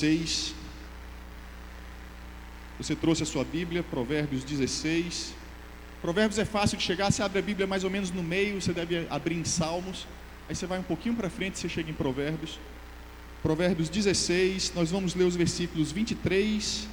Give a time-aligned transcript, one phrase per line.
[0.00, 0.54] 16.
[2.78, 5.34] Você trouxe a sua Bíblia, Provérbios 16.
[6.00, 8.72] Provérbios é fácil de chegar, você abre a Bíblia mais ou menos no meio, você
[8.72, 10.06] deve abrir em Salmos.
[10.48, 12.58] Aí você vai um pouquinho para frente, você chega em Provérbios.
[13.42, 16.88] Provérbios 16, nós vamos ler os versículos 23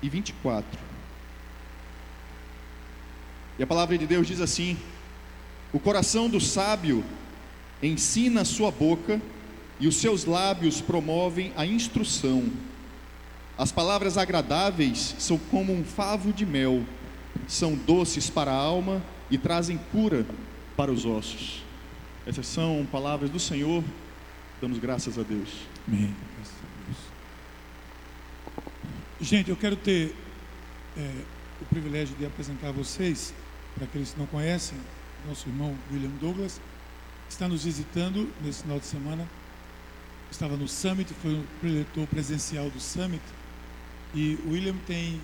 [0.00, 0.78] e 24.
[3.58, 4.76] E a palavra de Deus diz assim:
[5.72, 7.04] O coração do sábio
[7.82, 9.20] ensina a sua boca,
[9.78, 12.50] e os seus lábios promovem a instrução.
[13.58, 16.84] As palavras agradáveis são como um favo de mel,
[17.46, 20.26] são doces para a alma e trazem cura
[20.76, 21.62] para os ossos.
[22.26, 23.82] Essas são palavras do Senhor,
[24.60, 25.50] damos graças a Deus.
[25.86, 26.14] Amém.
[29.20, 30.14] Gente, eu quero ter
[30.96, 31.10] é,
[31.60, 33.32] o privilégio de apresentar a vocês,
[33.74, 34.76] para aqueles que não conhecem,
[35.26, 36.60] nosso irmão William Douglas,
[37.28, 39.26] está nos visitando nesse final de semana.
[40.30, 43.22] Estava no Summit, foi o preletor presencial do Summit.
[44.14, 45.20] E o William tem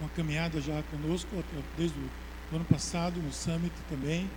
[0.00, 1.28] uma caminhada já conosco
[1.76, 4.28] desde o ano passado, no Summit também,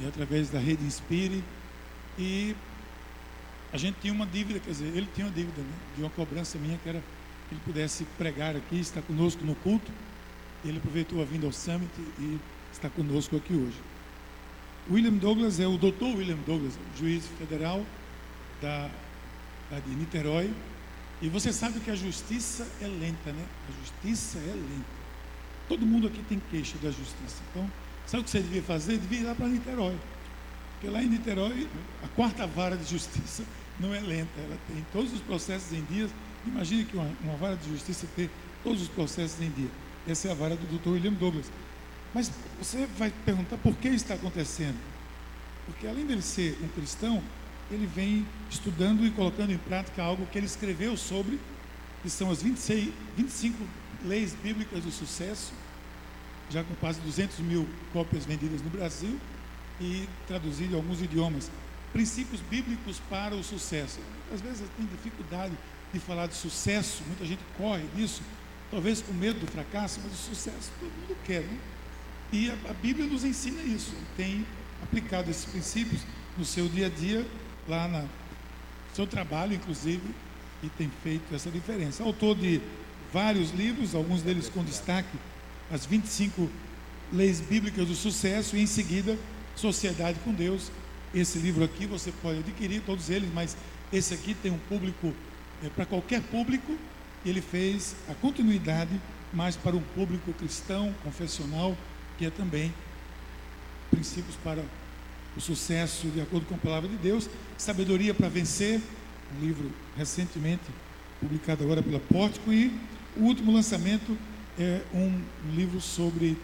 [0.00, 1.42] e através da rede Inspire.
[2.18, 2.54] E
[3.72, 6.58] a gente tinha uma dívida, quer dizer, ele tinha uma dívida né, de uma cobrança
[6.58, 7.02] minha que era
[7.48, 9.90] que ele pudesse pregar aqui, estar conosco no culto.
[10.64, 12.38] Ele aproveitou a vinda ao Summit e
[12.72, 13.76] está conosco aqui hoje.
[14.90, 17.84] William Douglas é o doutor William Douglas, juiz federal
[18.60, 18.90] da,
[19.78, 20.52] de Niterói.
[21.22, 23.44] E você sabe que a justiça é lenta, né?
[23.68, 25.00] A justiça é lenta.
[25.68, 27.42] Todo mundo aqui tem queixa da justiça.
[27.50, 27.70] Então,
[28.06, 28.98] sabe o que você devia fazer?
[28.98, 29.96] Devia ir lá para Niterói.
[30.72, 31.68] Porque lá em Niterói,
[32.02, 33.44] a quarta vara de justiça
[33.78, 34.40] não é lenta.
[34.40, 36.10] Ela tem todos os processos em dias.
[36.46, 38.30] Imagine que uma, uma vara de justiça ter
[38.64, 39.70] todos os processos em dia.
[40.08, 40.88] Essa é a vara do Dr.
[40.88, 41.52] William Douglas.
[42.14, 44.78] Mas você vai perguntar por que está acontecendo?
[45.66, 47.22] Porque além dele ser um cristão,
[47.70, 51.38] ele vem estudando e colocando em prática algo que ele escreveu sobre,
[52.02, 53.64] que são as 26, 25
[54.04, 55.52] leis bíblicas do sucesso,
[56.48, 59.18] já com quase 200 mil cópias vendidas no Brasil
[59.80, 61.50] e traduzido em alguns idiomas.
[61.92, 64.00] Princípios bíblicos para o sucesso.
[64.32, 65.54] Às vezes tem dificuldade
[65.92, 68.22] de falar de sucesso, muita gente corre disso,
[68.70, 71.58] talvez com medo do fracasso, mas o sucesso todo mundo quer, né?
[72.32, 74.46] E a, a Bíblia nos ensina isso, tem
[74.82, 76.02] aplicado esses princípios
[76.38, 77.26] no seu dia a dia,
[77.68, 78.08] lá no
[78.94, 80.02] seu trabalho, inclusive,
[80.62, 82.02] e tem feito essa diferença.
[82.02, 82.60] Autor de
[83.12, 85.16] vários livros, alguns deles com destaque,
[85.70, 86.50] as 25
[87.12, 89.18] leis bíblicas do sucesso, e em seguida,
[89.56, 90.70] Sociedade com Deus.
[91.14, 93.56] Esse livro aqui você pode adquirir, todos eles, mas
[93.92, 95.12] esse aqui tem um público,
[95.62, 96.76] é, para qualquer público,
[97.24, 99.00] ele fez a continuidade
[99.32, 101.76] mais para um público cristão, confessional,
[102.16, 102.72] que é também
[103.90, 104.62] princípios para
[105.36, 108.80] o sucesso de acordo com a palavra de Deus, Sabedoria para Vencer,
[109.36, 110.64] um livro recentemente
[111.20, 112.72] publicado agora pela Pórtico, e
[113.16, 114.16] o último lançamento
[114.58, 115.20] é um
[115.54, 116.36] livro sobre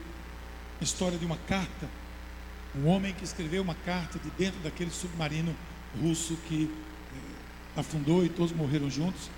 [0.80, 1.88] a história de uma carta,
[2.74, 5.54] um homem que escreveu uma carta de dentro daquele submarino
[6.00, 6.70] russo que
[7.14, 9.30] eh, afundou e todos morreram juntos.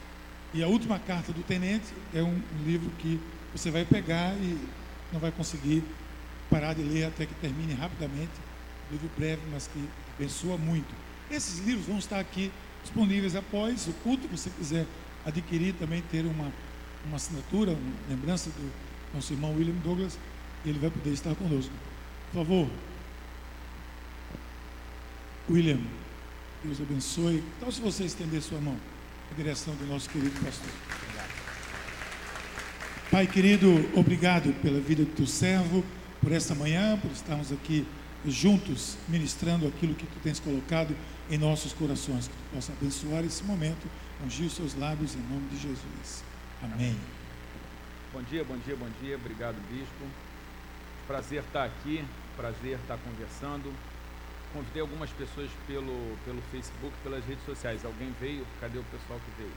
[0.53, 3.21] E a última carta do tenente é um, um livro que
[3.53, 4.59] você vai pegar e
[5.13, 5.85] não vai conseguir
[6.51, 8.33] parar de ler até que termine rapidamente.
[8.91, 10.95] Livro breve, mas que abençoa muito.
[11.31, 12.51] Esses livros vão estar aqui
[12.83, 14.23] disponíveis após o culto.
[14.29, 14.87] Se você quiser
[15.27, 16.51] adquirir, também ter uma,
[17.05, 18.73] uma assinatura, uma lembrança do
[19.15, 20.19] nosso irmão William Douglas,
[20.65, 21.73] ele vai poder estar conosco.
[22.33, 22.69] Por favor.
[25.51, 25.81] William,
[26.63, 27.43] Deus abençoe.
[27.57, 28.77] Então, se você estender sua mão
[29.31, 30.71] na direção do nosso querido pastor.
[33.11, 35.83] Pai querido, obrigado pela vida do teu servo
[36.21, 37.87] por esta manhã, por estarmos aqui
[38.27, 40.95] juntos ministrando aquilo que tu tens colocado
[41.31, 42.29] em nossos corações.
[42.29, 43.89] Que tu possa abençoar esse momento,
[44.25, 46.25] ungir os seus lábios em nome de Jesus.
[46.63, 46.97] Amém.
[48.13, 49.17] Bom dia, bom dia, bom dia.
[49.17, 50.05] Obrigado, bispo.
[51.07, 52.05] Prazer estar aqui,
[52.37, 53.73] prazer estar conversando.
[54.53, 57.85] Convidei algumas pessoas pelo, pelo Facebook, pelas redes sociais.
[57.85, 58.47] Alguém veio?
[58.61, 59.53] Cadê o pessoal que veio?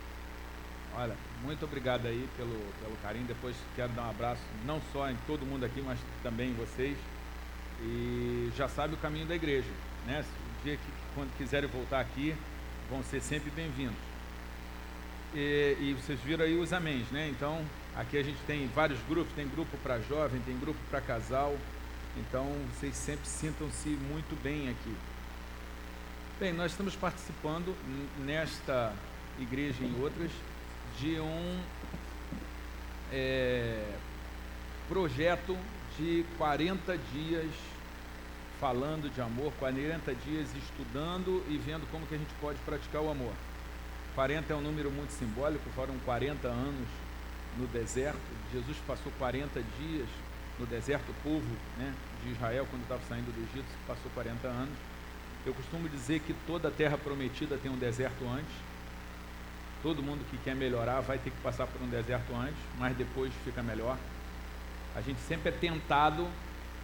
[0.94, 3.26] Olha, muito obrigado aí pelo, pelo carinho.
[3.26, 6.98] Depois quero dar um abraço, não só em todo mundo aqui, mas também em vocês.
[7.84, 9.70] E já sabe o caminho da igreja,
[10.06, 10.24] né?
[10.60, 12.36] O dia que quando quiserem voltar aqui,
[12.90, 13.98] vão ser sempre bem-vindos.
[15.34, 17.30] E, e, vocês viram aí os améns, né?
[17.30, 17.64] Então,
[17.96, 21.56] aqui a gente tem vários grupos, tem grupo para jovem, tem grupo para casal.
[22.18, 24.96] Então, vocês sempre sintam-se muito bem aqui.
[26.40, 27.76] Bem, nós estamos participando
[28.20, 28.94] nesta
[29.40, 30.32] igreja e em outras
[31.00, 31.60] de um
[33.12, 33.96] é,
[34.90, 35.58] projeto
[35.98, 37.52] de 40 dias
[38.62, 43.10] falando de amor, 40 dias estudando e vendo como que a gente pode praticar o
[43.10, 43.34] amor.
[44.14, 46.88] 40 é um número muito simbólico, foram 40 anos
[47.58, 48.20] no deserto.
[48.54, 50.08] Jesus passou 40 dias
[50.60, 51.92] no deserto, o povo né,
[52.24, 54.78] de Israel, quando estava saindo do Egito, passou 40 anos.
[55.44, 58.54] Eu costumo dizer que toda terra prometida tem um deserto antes.
[59.82, 63.34] Todo mundo que quer melhorar vai ter que passar por um deserto antes, mas depois
[63.44, 63.98] fica melhor.
[64.96, 66.28] A gente sempre é tentado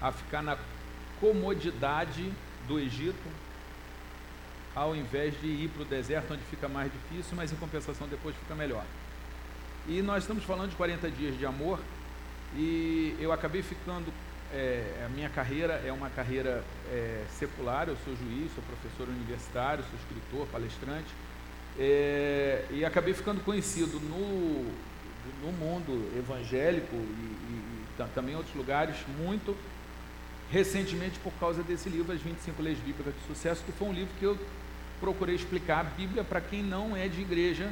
[0.01, 0.57] a ficar na
[1.19, 2.31] comodidade
[2.67, 3.15] do Egito,
[4.75, 8.35] ao invés de ir para o deserto onde fica mais difícil, mas em compensação depois
[8.35, 8.85] fica melhor.
[9.87, 11.79] E nós estamos falando de 40 dias de amor,
[12.55, 14.11] e eu acabei ficando.
[14.53, 19.83] É, a minha carreira é uma carreira é, secular, eu sou juiz, sou professor universitário,
[19.83, 21.09] sou escritor, palestrante,
[21.77, 24.63] é, e acabei ficando conhecido no,
[25.43, 29.53] no mundo evangélico e, e, e também em outros lugares muito
[30.51, 34.13] recentemente por causa desse livro, As 25 Leis Bíblicas de Sucesso, que foi um livro
[34.17, 34.37] que eu
[34.99, 37.69] procurei explicar a Bíblia para quem não é de igreja,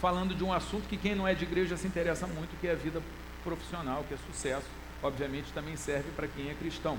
[0.00, 2.72] falando de um assunto que quem não é de igreja se interessa muito, que é
[2.72, 3.00] a vida
[3.44, 4.66] profissional, que é sucesso.
[5.02, 6.98] Obviamente também serve para quem é cristão.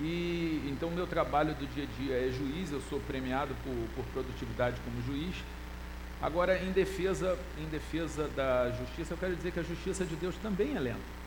[0.00, 4.04] E então meu trabalho do dia a dia é juiz, eu sou premiado por, por
[4.12, 5.34] produtividade como juiz.
[6.20, 10.34] Agora, em defesa, em defesa da justiça, eu quero dizer que a justiça de Deus
[10.42, 11.17] também é lenta.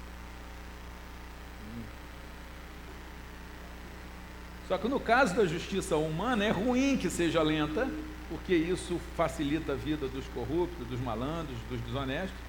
[4.71, 7.89] Só que no caso da justiça humana é ruim que seja lenta,
[8.29, 12.39] porque isso facilita a vida dos corruptos, dos malandros, dos desonestos.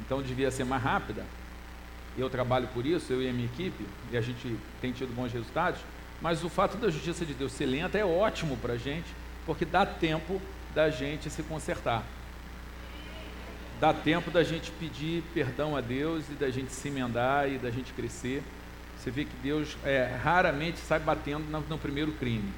[0.00, 1.24] Então devia ser mais rápida.
[2.18, 5.32] Eu trabalho por isso, eu e a minha equipe, e a gente tem tido bons
[5.32, 5.80] resultados.
[6.20, 9.14] Mas o fato da justiça de Deus ser lenta é ótimo para a gente,
[9.46, 10.42] porque dá tempo
[10.74, 12.02] da gente se consertar.
[13.78, 17.70] Dá tempo da gente pedir perdão a Deus e da gente se emendar e da
[17.70, 18.42] gente crescer.
[19.04, 22.50] Você vê que Deus é, raramente sai batendo no, no, primeiro crime.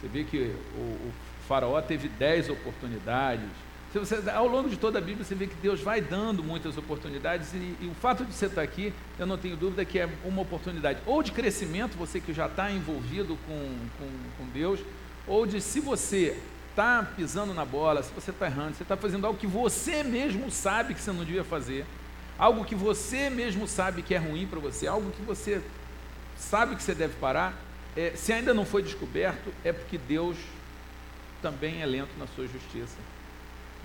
[0.00, 1.12] Você vê que o, o
[1.46, 3.44] faraó teve dez oportunidades.
[3.92, 7.52] Você, ao longo de toda a Bíblia, você vê que Deus vai dando muitas oportunidades,
[7.52, 10.40] e, e, o fato de você estar aqui, eu não tenho dúvida que é uma
[10.40, 14.80] oportunidade, ou de crescimento, você que já está envolvido com, com, com Deus,
[15.26, 16.38] ou de se você
[16.70, 20.50] está pisando na bola, se você está errando, você está fazendo algo que você mesmo
[20.50, 21.84] sabe que você não devia fazer,
[22.40, 25.60] algo que você mesmo sabe que é ruim para você, algo que você
[26.38, 27.54] sabe que você deve parar,
[27.94, 30.38] é, se ainda não foi descoberto, é porque Deus
[31.42, 32.96] também é lento na sua justiça.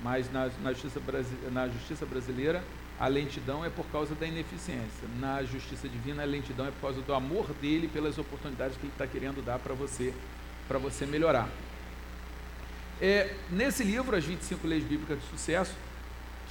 [0.01, 1.01] Mas na, na, justiça,
[1.51, 2.63] na justiça brasileira,
[2.97, 5.07] a lentidão é por causa da ineficiência.
[5.19, 8.93] Na justiça divina, a lentidão é por causa do amor dele pelas oportunidades que ele
[8.93, 10.13] está querendo dar para você,
[10.67, 11.49] para você melhorar.
[13.01, 15.75] É, nesse livro, As 25 Leis Bíblicas de Sucesso,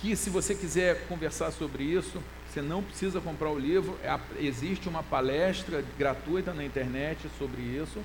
[0.04, 4.86] que se você quiser conversar sobre isso, você não precisa comprar o livro, é, existe
[4.86, 8.02] uma palestra gratuita na internet sobre isso,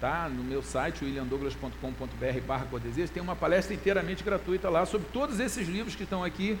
[0.00, 0.30] tá?
[0.30, 2.66] No meu site, williamdouglas.com.br barra
[3.12, 6.58] tem uma palestra inteiramente gratuita lá sobre todos esses livros que estão aqui.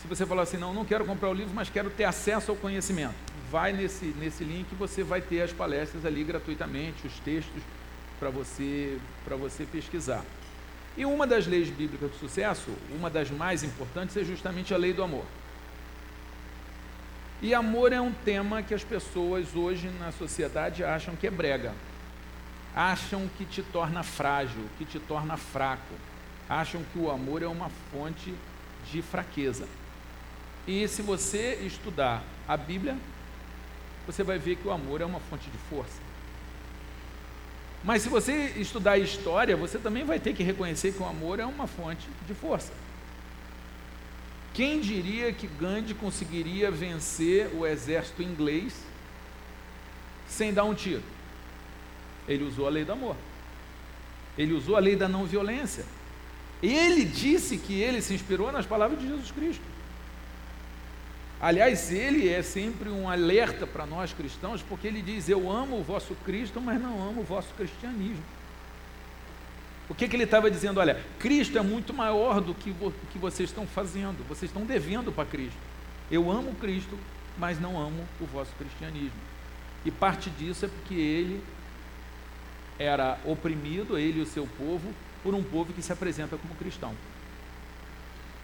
[0.00, 2.56] Se você falar assim, não, não quero comprar o livro, mas quero ter acesso ao
[2.56, 3.14] conhecimento,
[3.50, 7.62] vai nesse, nesse link e você vai ter as palestras ali gratuitamente, os textos
[8.18, 8.96] para você,
[9.36, 10.24] você pesquisar.
[10.96, 14.92] E uma das leis bíblicas do sucesso, uma das mais importantes, é justamente a lei
[14.92, 15.24] do amor.
[17.42, 21.74] E amor é um tema que as pessoas hoje na sociedade acham que é brega.
[22.74, 25.94] Acham que te torna frágil, que te torna fraco.
[26.48, 28.32] Acham que o amor é uma fonte
[28.90, 29.66] de fraqueza.
[30.66, 32.96] E se você estudar a Bíblia,
[34.06, 36.03] você vai ver que o amor é uma fonte de força.
[37.84, 41.44] Mas se você estudar história, você também vai ter que reconhecer que o amor é
[41.44, 42.72] uma fonte de força.
[44.54, 48.74] Quem diria que Gandhi conseguiria vencer o exército inglês
[50.26, 51.02] sem dar um tiro?
[52.26, 53.16] Ele usou a lei do amor.
[54.38, 55.84] Ele usou a lei da não violência.
[56.62, 59.73] Ele disse que ele se inspirou nas palavras de Jesus Cristo.
[61.40, 65.82] Aliás, ele é sempre um alerta para nós cristãos, porque ele diz: Eu amo o
[65.82, 68.24] vosso Cristo, mas não amo o vosso cristianismo.
[69.88, 70.80] O que, que ele estava dizendo?
[70.80, 75.12] Olha, Cristo é muito maior do que, vo, que vocês estão fazendo, vocês estão devendo
[75.12, 75.58] para Cristo.
[76.10, 76.98] Eu amo Cristo,
[77.36, 79.20] mas não amo o vosso cristianismo.
[79.84, 81.42] E parte disso é porque ele
[82.78, 86.94] era oprimido, ele e o seu povo, por um povo que se apresenta como cristão.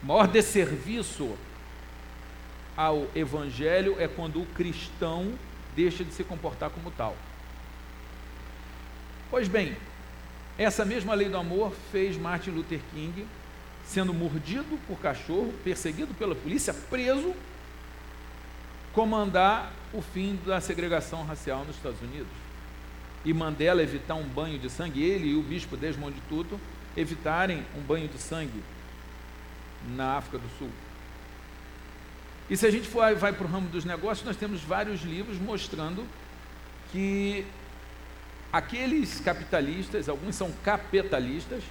[0.03, 1.37] O maior desserviço
[2.81, 5.35] ao evangelho é quando o cristão
[5.77, 7.15] deixa de se comportar como tal.
[9.31, 9.77] Pois bem,
[10.57, 13.27] essa mesma lei do amor fez Martin Luther King
[13.85, 17.35] sendo mordido por cachorro, perseguido pela polícia, preso,
[18.95, 22.33] comandar o fim da segregação racial nos Estados Unidos.
[23.27, 26.59] e Mandela evitar um banho de sangue, ele e o bispo Desmond Tutu
[26.97, 28.63] evitarem um banho de sangue
[29.95, 30.71] na África do Sul.
[32.51, 35.39] E se a gente for, vai para o ramo dos negócios, nós temos vários livros
[35.39, 36.05] mostrando
[36.91, 37.47] que
[38.53, 41.63] aqueles capitalistas, alguns são capitalistas,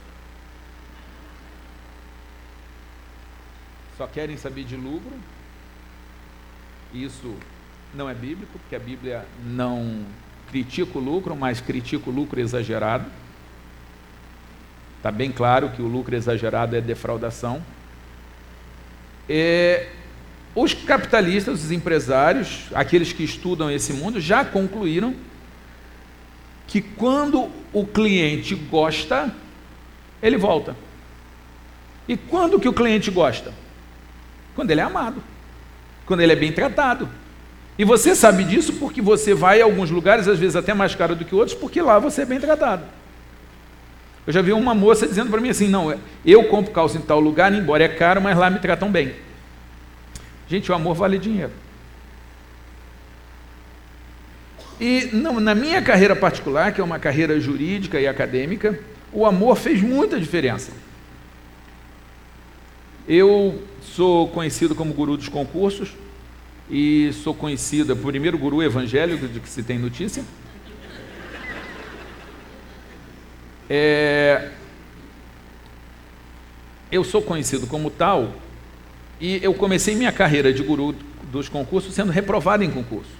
[3.97, 5.11] só querem saber de lucro.
[6.93, 7.35] Isso
[7.93, 10.05] não é bíblico, porque a Bíblia não
[10.49, 13.05] critica o lucro, mas critica o lucro exagerado.
[14.95, 17.61] Está bem claro que o lucro exagerado é defraudação.
[19.27, 19.91] É,
[20.61, 25.15] os capitalistas, os empresários, aqueles que estudam esse mundo, já concluíram
[26.67, 29.33] que quando o cliente gosta,
[30.21, 30.75] ele volta.
[32.09, 33.53] E quando que o cliente gosta?
[34.53, 35.23] Quando ele é amado,
[36.05, 37.07] quando ele é bem tratado.
[37.77, 41.15] E você sabe disso porque você vai a alguns lugares, às vezes até mais caro
[41.15, 42.83] do que outros, porque lá você é bem tratado.
[44.27, 47.21] Eu já vi uma moça dizendo para mim assim: não, eu compro calça em tal
[47.21, 49.28] lugar, embora é caro, mas lá me tratam bem.
[50.49, 51.51] Gente, o amor vale dinheiro.
[54.79, 58.79] E não, na minha carreira particular, que é uma carreira jurídica e acadêmica,
[59.11, 60.71] o amor fez muita diferença.
[63.07, 65.91] Eu sou conhecido como guru dos concursos
[66.69, 70.23] e sou conhecida por primeiro guru evangélico de que se tem notícia.
[73.69, 74.49] É,
[76.91, 78.33] eu sou conhecido como tal
[79.19, 80.95] e eu comecei minha carreira de guru
[81.31, 83.11] dos concursos sendo reprovado em concurso.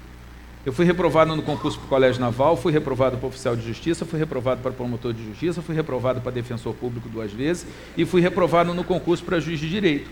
[0.66, 4.06] Eu fui reprovado no concurso para o Colégio Naval, fui reprovado para oficial de justiça,
[4.06, 7.66] fui reprovado para promotor de justiça, fui reprovado para defensor público duas vezes
[7.98, 10.10] e fui reprovado no concurso para juiz de direito.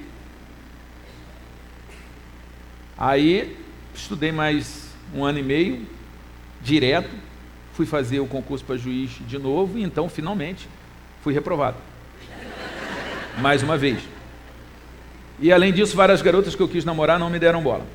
[2.97, 3.57] Aí
[3.93, 5.85] estudei mais um ano e meio,
[6.61, 7.13] direto,
[7.73, 10.67] fui fazer o concurso para juiz de novo e então finalmente
[11.21, 11.77] fui reprovado.
[13.39, 14.16] Mais uma vez.
[15.39, 17.85] E além disso, várias garotas que eu quis namorar não me deram bola.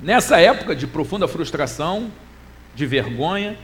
[0.00, 2.10] Nessa época de profunda frustração,
[2.74, 3.56] de vergonha,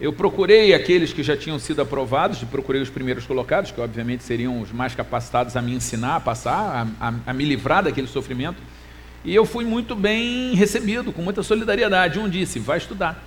[0.00, 4.60] eu procurei aqueles que já tinham sido aprovados, procurei os primeiros colocados, que obviamente seriam
[4.60, 8.60] os mais capacitados a me ensinar a passar, a, a, a me livrar daquele sofrimento.
[9.24, 12.18] E eu fui muito bem recebido, com muita solidariedade.
[12.18, 13.22] Um disse: vai estudar.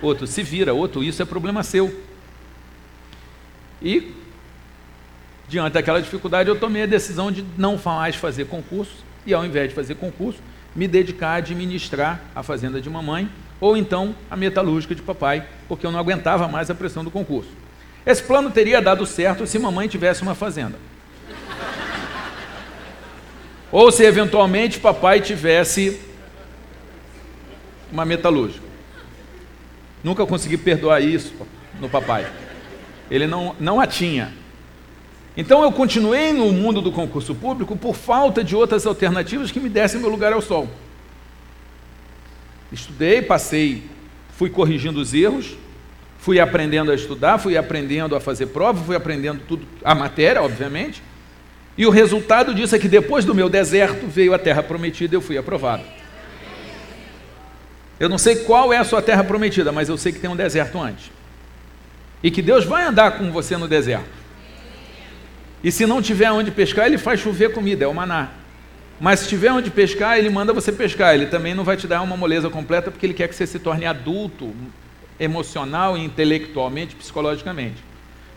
[0.00, 0.72] Outro, se vira.
[0.72, 1.92] Outro, isso é problema seu.
[3.82, 4.12] E,
[5.48, 9.68] diante daquela dificuldade, eu tomei a decisão de não mais fazer concurso, e ao invés
[9.68, 10.38] de fazer concurso,
[10.74, 13.28] me dedicar a administrar a fazenda de mamãe
[13.60, 17.50] ou então a metalúrgica de papai, porque eu não aguentava mais a pressão do concurso.
[18.06, 20.78] Esse plano teria dado certo se mamãe tivesse uma fazenda.
[23.70, 26.00] Ou se eventualmente papai tivesse
[27.92, 28.66] uma metalúrgica.
[30.02, 31.34] Nunca consegui perdoar isso
[31.80, 32.26] no papai.
[33.10, 34.32] Ele não, não a tinha.
[35.38, 39.68] Então eu continuei no mundo do concurso público por falta de outras alternativas que me
[39.68, 40.68] dessem meu lugar ao sol.
[42.72, 43.84] Estudei, passei,
[44.36, 45.56] fui corrigindo os erros,
[46.18, 51.00] fui aprendendo a estudar, fui aprendendo a fazer prova, fui aprendendo tudo, a matéria, obviamente.
[51.76, 55.16] E o resultado disso é que depois do meu deserto veio a terra prometida e
[55.16, 55.84] eu fui aprovado.
[58.00, 60.34] Eu não sei qual é a sua terra prometida, mas eu sei que tem um
[60.34, 61.12] deserto antes.
[62.24, 64.17] E que Deus vai andar com você no deserto.
[65.62, 68.30] E se não tiver onde pescar, ele faz chover comida, é o maná.
[69.00, 71.14] Mas se tiver onde pescar, ele manda você pescar.
[71.14, 73.58] Ele também não vai te dar uma moleza completa, porque ele quer que você se
[73.58, 74.54] torne adulto,
[75.18, 77.82] emocional, intelectualmente, psicologicamente.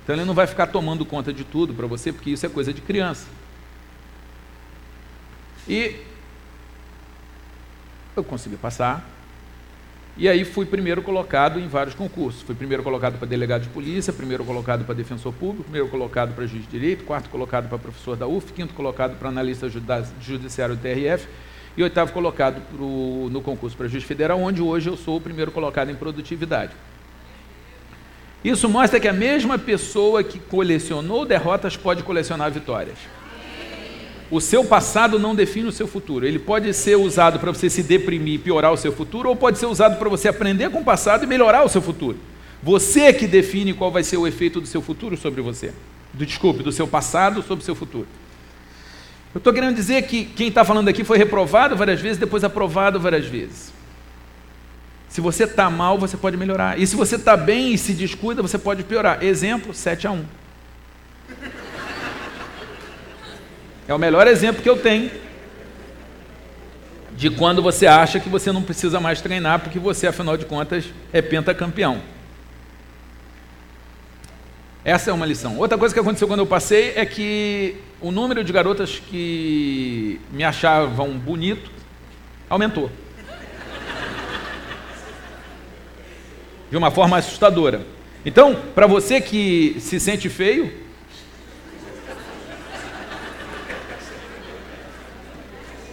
[0.04, 2.74] Então ele não vai ficar tomando conta de tudo para você, porque isso é coisa
[2.74, 3.28] de criança.
[5.68, 5.96] E
[8.16, 9.08] eu consegui passar,
[10.22, 12.44] e aí fui primeiro colocado em vários concursos.
[12.44, 16.46] Fui primeiro colocado para delegado de polícia, primeiro colocado para defensor público, primeiro colocado para
[16.46, 20.82] juiz de direito, quarto colocado para professor da UF, quinto colocado para analista judiciário do
[20.84, 21.28] TRF
[21.76, 25.52] e oitavo colocado pro, no concurso para juiz federal, onde hoje eu sou o primeiro
[25.52, 26.74] colocado em produtividade.
[28.44, 33.00] Isso mostra que a mesma pessoa que colecionou derrotas pode colecionar vitórias.
[34.32, 36.26] O seu passado não define o seu futuro.
[36.26, 39.60] Ele pode ser usado para você se deprimir e piorar o seu futuro, ou pode
[39.60, 42.18] ser usado para você aprender com o passado e melhorar o seu futuro.
[42.64, 45.74] Você é que define qual vai ser o efeito do seu futuro sobre você.
[46.14, 48.08] Do, desculpe, do seu passado sobre o seu futuro.
[49.36, 53.02] Eu estou querendo dizer que quem está falando aqui foi reprovado várias vezes, depois aprovado
[53.02, 53.74] várias vezes.
[55.10, 56.80] Se você está mal, você pode melhorar.
[56.80, 59.22] E se você está bem e se descuida, você pode piorar.
[59.22, 60.24] Exemplo, 7 a 1.
[63.92, 65.12] É o melhor exemplo que eu tenho.
[67.12, 70.86] de quando você acha que você não precisa mais treinar, porque você, afinal de contas,
[71.12, 72.02] é pentacampeão.
[74.86, 75.58] Essa é uma lição.
[75.58, 80.46] Outra coisa que aconteceu quando eu passei é que o número de garotas que me
[80.46, 81.70] achavam bonito
[82.50, 82.90] aumentou.
[86.72, 87.86] De uma forma assustadora.
[88.26, 90.72] Então, para você que se sente feio,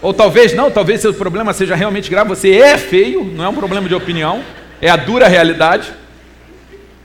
[0.01, 3.55] ou talvez não, talvez seu problema seja realmente grave, você é feio, não é um
[3.55, 4.43] problema de opinião,
[4.81, 5.93] é a dura realidade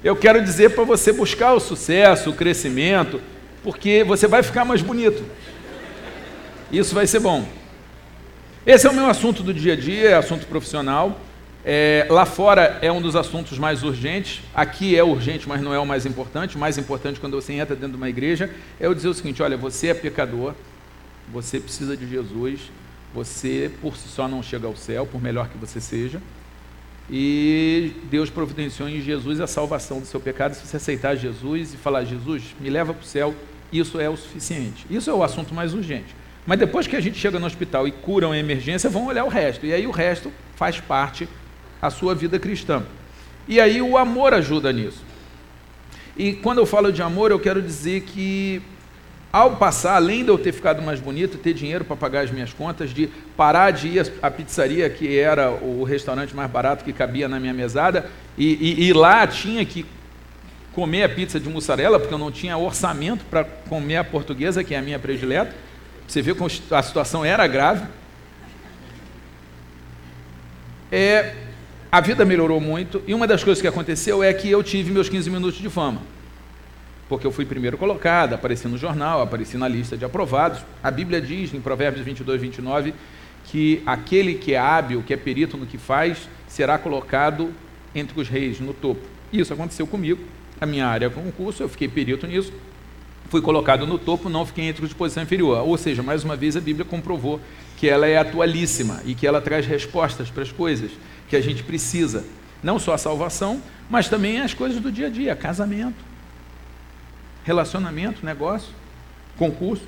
[0.05, 3.23] eu quero dizer para você buscar o sucesso, o crescimento,
[3.63, 5.25] porque você vai ficar mais bonito.
[6.71, 7.49] Isso vai ser bom.
[8.67, 11.19] Esse é o meu assunto do dia a dia, é assunto profissional.
[11.65, 14.43] É, lá fora é um dos assuntos mais urgentes.
[14.55, 16.57] Aqui é urgente, mas não é o mais importante.
[16.57, 19.43] O mais importante quando você entra dentro de uma igreja é eu dizer o seguinte:
[19.43, 20.53] olha, você é pecador,
[21.33, 22.61] você precisa de Jesus,
[23.15, 26.21] você por si só não chega ao céu, por melhor que você seja.
[27.09, 30.55] E Deus providenciou em Jesus a salvação do seu pecado.
[30.55, 33.35] Se você aceitar Jesus e falar, Jesus, me leva para o céu,
[33.73, 34.85] isso é o suficiente.
[34.91, 36.15] Isso é o assunto mais urgente.
[36.47, 39.29] Mas depois que a gente chega no hospital e curam a emergência, vão olhar o
[39.29, 39.65] resto.
[39.65, 41.29] E aí o resto faz parte
[41.81, 42.83] da sua vida cristã.
[43.47, 45.05] E aí o amor ajuda nisso.
[46.17, 48.63] E quando eu falo de amor, eu quero dizer que
[49.35, 52.53] ao passar, além de eu ter ficado mais bonito, ter dinheiro para pagar as minhas
[52.53, 57.27] contas, de parar de ir à pizzaria, que era o restaurante mais barato que cabia
[57.27, 59.85] na minha mesada, e, e, e lá tinha que
[60.73, 64.73] comer a pizza de mussarela, porque eu não tinha orçamento para comer a portuguesa, que
[64.73, 65.53] é a minha predileta.
[66.07, 67.89] Você vê como a situação era grave.
[70.93, 71.35] É,
[71.91, 75.09] a vida melhorou muito, e uma das coisas que aconteceu é que eu tive meus
[75.09, 76.14] 15 minutos de fama
[77.09, 80.61] porque eu fui primeiro colocado, apareci no jornal, apareci na lista de aprovados.
[80.83, 82.95] A Bíblia diz em Provérbios 22, 29
[83.45, 87.53] que aquele que é hábil, que é perito no que faz, será colocado
[87.95, 89.03] entre os reis, no topo.
[89.31, 90.23] Isso aconteceu comigo.
[90.61, 92.53] A minha área é concurso, eu fiquei perito nisso,
[93.29, 95.59] fui colocado no topo, não fiquei entre os de posição inferior.
[95.67, 97.39] Ou seja, mais uma vez a Bíblia comprovou
[97.77, 100.91] que ela é atualíssima e que ela traz respostas para as coisas
[101.29, 102.25] que a gente precisa.
[102.63, 106.14] Não só a salvação, mas também as coisas do dia a dia, casamento
[107.45, 108.71] relacionamento, negócio,
[109.37, 109.85] concurso.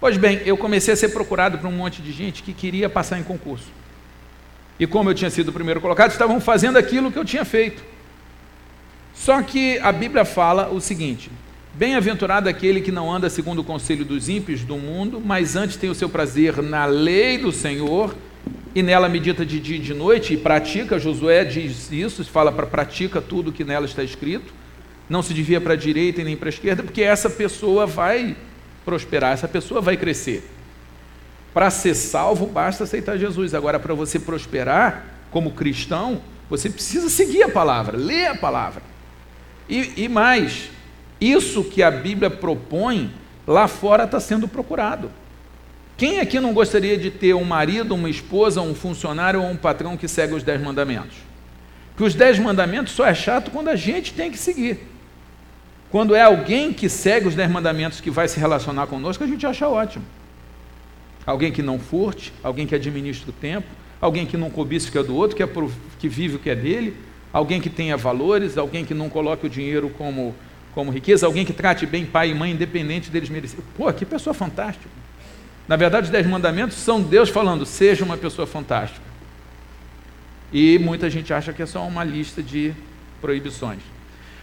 [0.00, 3.18] Pois bem, eu comecei a ser procurado por um monte de gente que queria passar
[3.18, 3.66] em concurso.
[4.78, 7.82] E como eu tinha sido o primeiro colocado, estavam fazendo aquilo que eu tinha feito.
[9.14, 11.30] Só que a Bíblia fala o seguinte:
[11.74, 15.88] Bem-aventurado aquele que não anda segundo o conselho dos ímpios do mundo, mas antes tem
[15.88, 18.14] o seu prazer na lei do Senhor,
[18.74, 20.98] e nela medita de dia e de noite, e pratica.
[20.98, 24.52] Josué diz isso, fala para pratica tudo que nela está escrito
[25.08, 28.36] não se devia para a direita e nem para a esquerda, porque essa pessoa vai
[28.84, 30.48] prosperar, essa pessoa vai crescer.
[31.52, 33.54] Para ser salvo, basta aceitar Jesus.
[33.54, 38.82] Agora, para você prosperar como cristão, você precisa seguir a palavra, ler a palavra.
[39.68, 40.70] E, e mais,
[41.20, 43.10] isso que a Bíblia propõe,
[43.46, 45.10] lá fora está sendo procurado.
[45.96, 49.96] Quem aqui não gostaria de ter um marido, uma esposa, um funcionário ou um patrão
[49.96, 51.16] que segue os dez mandamentos?
[51.96, 54.78] Que os dez mandamentos só é chato quando a gente tem que seguir.
[55.96, 59.46] Quando é alguém que segue os dez mandamentos que vai se relacionar conosco, a gente
[59.46, 60.04] acha ótimo.
[61.24, 63.66] Alguém que não furte, alguém que administra o tempo,
[63.98, 66.38] alguém que não cobiça o que é do outro, que, é pro, que vive o
[66.38, 66.94] que é dele,
[67.32, 70.34] alguém que tenha valores, alguém que não coloque o dinheiro como,
[70.74, 73.64] como riqueza, alguém que trate bem pai e mãe, independente deles merecerem.
[73.74, 74.90] Pô, que pessoa fantástica.
[75.66, 79.00] Na verdade, os dez mandamentos são Deus falando, seja uma pessoa fantástica.
[80.52, 82.74] E muita gente acha que é só uma lista de
[83.18, 83.95] proibições.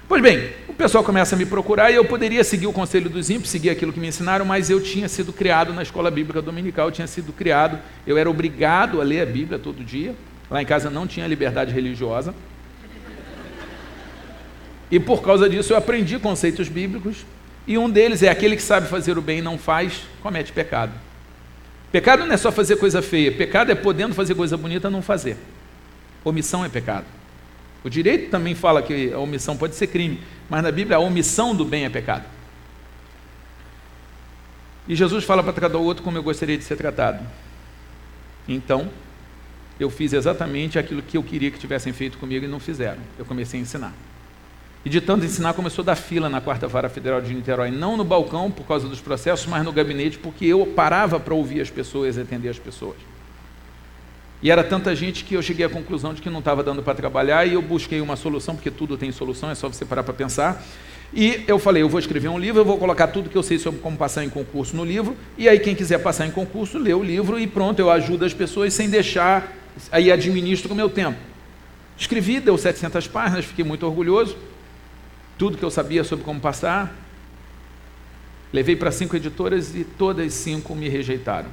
[0.07, 3.29] Pois bem, o pessoal começa a me procurar e eu poderia seguir o conselho dos
[3.29, 6.87] ímpios, seguir aquilo que me ensinaram, mas eu tinha sido criado na escola bíblica dominical,
[6.87, 10.13] eu tinha sido criado, eu era obrigado a ler a Bíblia todo dia.
[10.49, 12.35] Lá em casa não tinha liberdade religiosa.
[14.91, 17.25] E por causa disso eu aprendi conceitos bíblicos,
[17.65, 20.91] e um deles é aquele que sabe fazer o bem e não faz, comete pecado.
[21.91, 25.37] Pecado não é só fazer coisa feia, pecado é podendo fazer coisa bonita não fazer.
[26.23, 27.05] Omissão é pecado.
[27.83, 31.55] O direito também fala que a omissão pode ser crime, mas na Bíblia a omissão
[31.55, 32.25] do bem é pecado.
[34.87, 37.25] E Jesus fala para tratar o outro como eu gostaria de ser tratado.
[38.47, 38.89] Então,
[39.79, 42.99] eu fiz exatamente aquilo que eu queria que tivessem feito comigo e não fizeram.
[43.17, 43.93] Eu comecei a ensinar.
[44.85, 47.95] E de tanto ensinar, começou a dar fila na quarta vara federal de Niterói, não
[47.95, 51.69] no balcão por causa dos processos, mas no gabinete, porque eu parava para ouvir as
[51.69, 52.97] pessoas e atender as pessoas.
[54.43, 56.93] E era tanta gente que eu cheguei à conclusão de que não estava dando para
[56.93, 60.13] trabalhar e eu busquei uma solução, porque tudo tem solução, é só você parar para
[60.13, 60.61] pensar.
[61.13, 63.57] E eu falei, eu vou escrever um livro, eu vou colocar tudo que eu sei
[63.57, 66.93] sobre como passar em concurso no livro, e aí quem quiser passar em concurso, lê
[66.93, 69.55] o livro e pronto, eu ajudo as pessoas sem deixar,
[69.89, 71.17] aí administro o meu tempo.
[71.97, 74.35] Escrevi, deu 700 páginas, fiquei muito orgulhoso,
[75.37, 76.93] tudo que eu sabia sobre como passar.
[78.51, 81.49] Levei para cinco editoras e todas cinco me rejeitaram.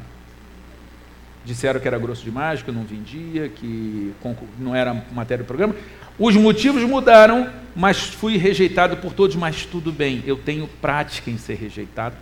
[1.44, 4.12] Disseram que era grosso demais, que não vendia, que
[4.58, 5.74] não era matéria do programa.
[6.18, 11.38] Os motivos mudaram, mas fui rejeitado por todos, mas tudo bem, eu tenho prática em
[11.38, 12.14] ser rejeitado.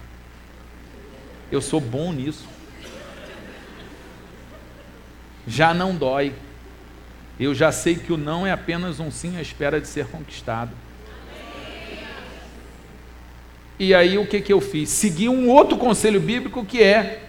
[1.50, 2.46] Eu sou bom nisso.
[5.46, 6.32] Já não dói.
[7.40, 10.70] Eu já sei que o não é apenas um sim à espera de ser conquistado.
[13.78, 14.90] E aí o que, que eu fiz?
[14.90, 17.27] Segui um outro conselho bíblico que é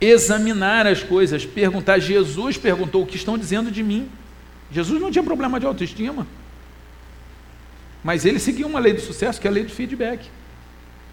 [0.00, 1.98] examinar as coisas, perguntar.
[1.98, 4.08] Jesus perguntou o que estão dizendo de mim.
[4.70, 6.26] Jesus não tinha problema de autoestima.
[8.02, 10.26] Mas ele seguia uma lei do sucesso, que é a lei do feedback.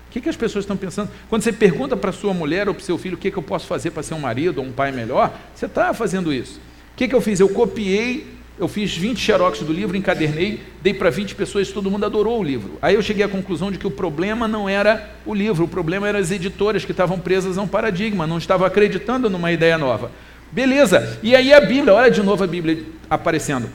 [0.08, 1.10] O que, que as pessoas estão pensando?
[1.30, 3.68] Quando você pergunta para sua mulher ou para seu filho o que, que eu posso
[3.68, 6.60] fazer para ser um marido ou um pai melhor, você está fazendo isso.
[6.94, 7.40] O que, que eu fiz?
[7.40, 12.06] Eu copiei, eu fiz 20 xerox do livro, encadernei, dei para 20 pessoas, todo mundo
[12.06, 12.78] adorou o livro.
[12.82, 16.08] Aí eu cheguei à conclusão de que o problema não era o livro, o problema
[16.08, 20.10] eram as editoras que estavam presas a um paradigma, não estavam acreditando numa ideia nova.
[20.52, 23.70] Beleza, e aí a Bíblia, olha de novo a Bíblia aparecendo.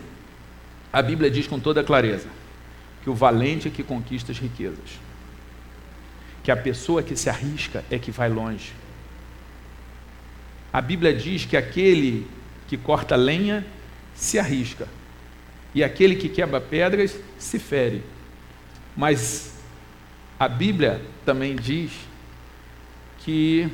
[0.90, 2.26] A Bíblia diz com toda clareza
[3.02, 4.98] que o valente é que conquista as riquezas,
[6.42, 8.72] que a pessoa que se arrisca é que vai longe.
[10.72, 12.26] A Bíblia diz que aquele
[12.66, 13.64] que corta lenha
[14.20, 14.86] se arrisca,
[15.74, 18.04] e aquele que quebra pedras se fere.
[18.94, 19.58] Mas
[20.38, 21.90] a Bíblia também diz
[23.20, 23.66] que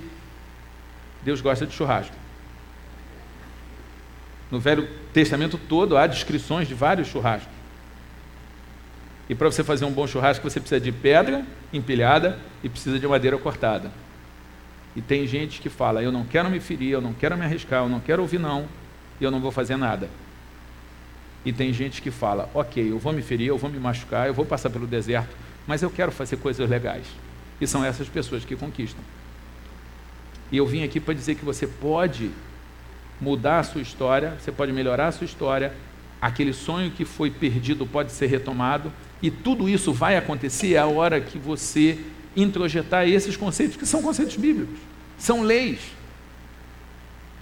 [1.25, 2.15] Deus gosta de churrasco.
[4.49, 7.53] No Velho Testamento todo há descrições de vários churrascos.
[9.29, 13.09] E para você fazer um bom churrasco, você precisa de pedra empilhada e precisa de
[13.09, 13.91] madeira cortada.
[14.95, 17.83] E tem gente que fala: Eu não quero me ferir, eu não quero me arriscar,
[17.83, 18.69] eu não quero ouvir não,
[19.21, 20.09] e eu não vou fazer nada.
[21.47, 24.35] E tem gente que fala: Ok, eu vou me ferir, eu vou me machucar, eu
[24.35, 27.07] vou passar pelo deserto, mas eu quero fazer coisas legais.
[27.61, 29.03] E são essas pessoas que conquistam.
[30.51, 32.33] E eu vim aqui para dizer que você pode
[33.21, 35.73] mudar a sua história, você pode melhorar a sua história,
[36.21, 41.21] aquele sonho que foi perdido pode ser retomado, e tudo isso vai acontecer a hora
[41.21, 41.99] que você
[42.37, 44.79] introjetar esses conceitos, que são conceitos bíblicos,
[45.17, 45.79] são leis.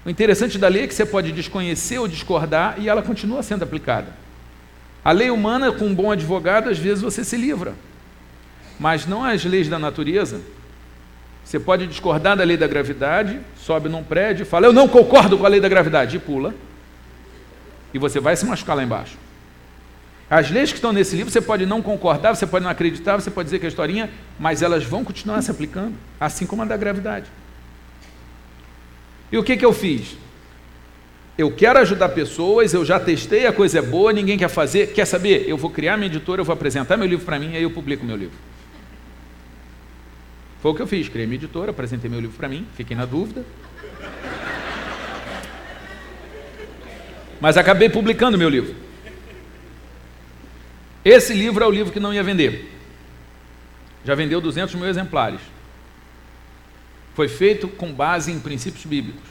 [0.04, 3.62] O interessante da lei é que você pode desconhecer ou discordar e ela continua sendo
[3.62, 4.08] aplicada.
[5.04, 7.74] A lei humana, com um bom advogado, às vezes você se livra,
[8.78, 10.40] mas não as leis da natureza.
[11.44, 15.36] Você pode discordar da lei da gravidade, sobe num prédio e fala: Eu não concordo
[15.36, 16.54] com a lei da gravidade, e pula.
[17.92, 19.16] E você vai se machucar lá embaixo.
[20.28, 23.30] As leis que estão nesse livro, você pode não concordar, você pode não acreditar, você
[23.30, 26.76] pode dizer que é historinha, mas elas vão continuar se aplicando, assim como a da
[26.76, 27.26] gravidade.
[29.30, 30.16] E o que, que eu fiz?
[31.36, 34.92] Eu quero ajudar pessoas, eu já testei, a coisa é boa, ninguém quer fazer.
[34.92, 35.48] Quer saber?
[35.48, 38.04] Eu vou criar minha editora, eu vou apresentar meu livro para mim, aí eu publico
[38.04, 38.36] meu livro.
[40.60, 43.04] Foi o que eu fiz, criei minha editora, apresentei meu livro para mim, fiquei na
[43.04, 43.44] dúvida.
[47.40, 48.74] Mas acabei publicando meu livro.
[51.04, 52.70] Esse livro é o livro que não ia vender.
[54.04, 55.40] Já vendeu 200 mil exemplares.
[57.14, 59.22] Foi feito com base em princípios bíblicos.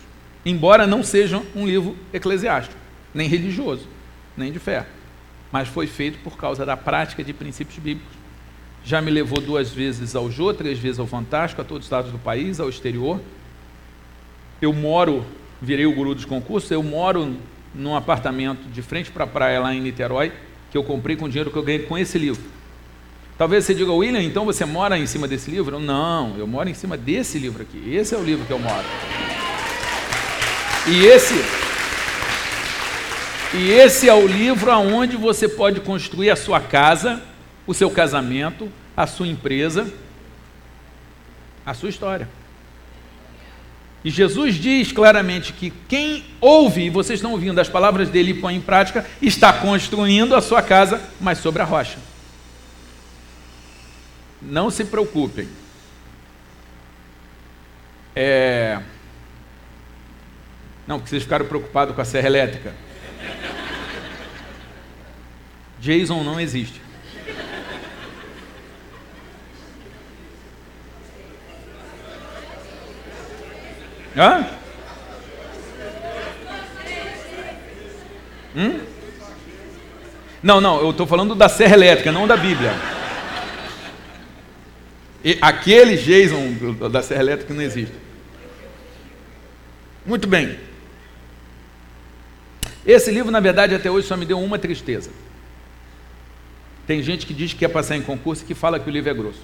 [0.45, 2.75] Embora não seja um livro eclesiástico,
[3.13, 3.87] nem religioso,
[4.35, 4.85] nem de fé.
[5.51, 8.23] Mas foi feito por causa da prática de princípios bíblicos
[8.85, 12.11] já me levou duas vezes ao Jô, três vezes ao Fantástico, a todos os estados
[12.11, 13.21] do país, ao exterior.
[14.61, 15.25] Eu moro,
[15.61, 17.37] virei o guru dos concursos, eu moro
[17.73, 20.33] num apartamento de frente para a praia lá em Niterói,
[20.69, 22.43] que eu comprei com dinheiro que eu ganhei com esse livro.
[23.43, 25.77] Talvez você diga, William, então você mora em cima desse livro?
[25.77, 27.93] Não, eu moro em cima desse livro aqui.
[27.93, 28.85] Esse é o livro que eu moro.
[30.87, 31.33] E esse
[33.53, 37.21] e esse é o livro aonde você pode construir a sua casa
[37.67, 39.91] o seu casamento, a sua empresa,
[41.65, 42.29] a sua história.
[44.05, 48.35] E Jesus diz claramente que quem ouve, e vocês estão ouvindo as palavras dele e
[48.35, 52.12] põe em prática, está construindo a sua casa, mas sobre a rocha.
[54.43, 55.47] Não se preocupem.
[58.15, 58.79] É...
[60.85, 62.73] Não, porque vocês ficaram preocupados com a serra elétrica.
[65.79, 66.81] Jason não existe.
[74.15, 74.45] Hã?
[78.55, 78.79] Hum?
[80.43, 82.92] Não, não, eu estou falando da serra elétrica, não da Bíblia.
[85.23, 87.95] E aquele Jason da Serra Elétrica não existe.
[90.05, 90.59] Muito bem.
[92.85, 95.09] Esse livro, na verdade, até hoje só me deu uma tristeza.
[96.85, 99.09] Tem gente que diz que quer passar em concurso e que fala que o livro
[99.09, 99.41] é grosso.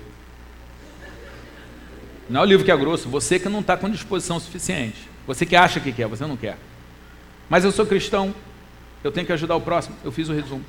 [2.29, 5.09] Não é o livro que é grosso, você que não está com disposição suficiente.
[5.25, 6.57] Você que acha que quer, você não quer.
[7.49, 8.35] Mas eu sou cristão,
[9.03, 9.95] eu tenho que ajudar o próximo.
[10.03, 10.65] Eu fiz o resumo.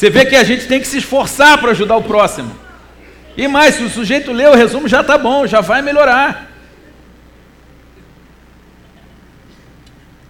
[0.00, 2.50] Você vê que a gente tem que se esforçar para ajudar o próximo.
[3.36, 6.50] E mais, se o sujeito lê o resumo, já está bom, já vai melhorar.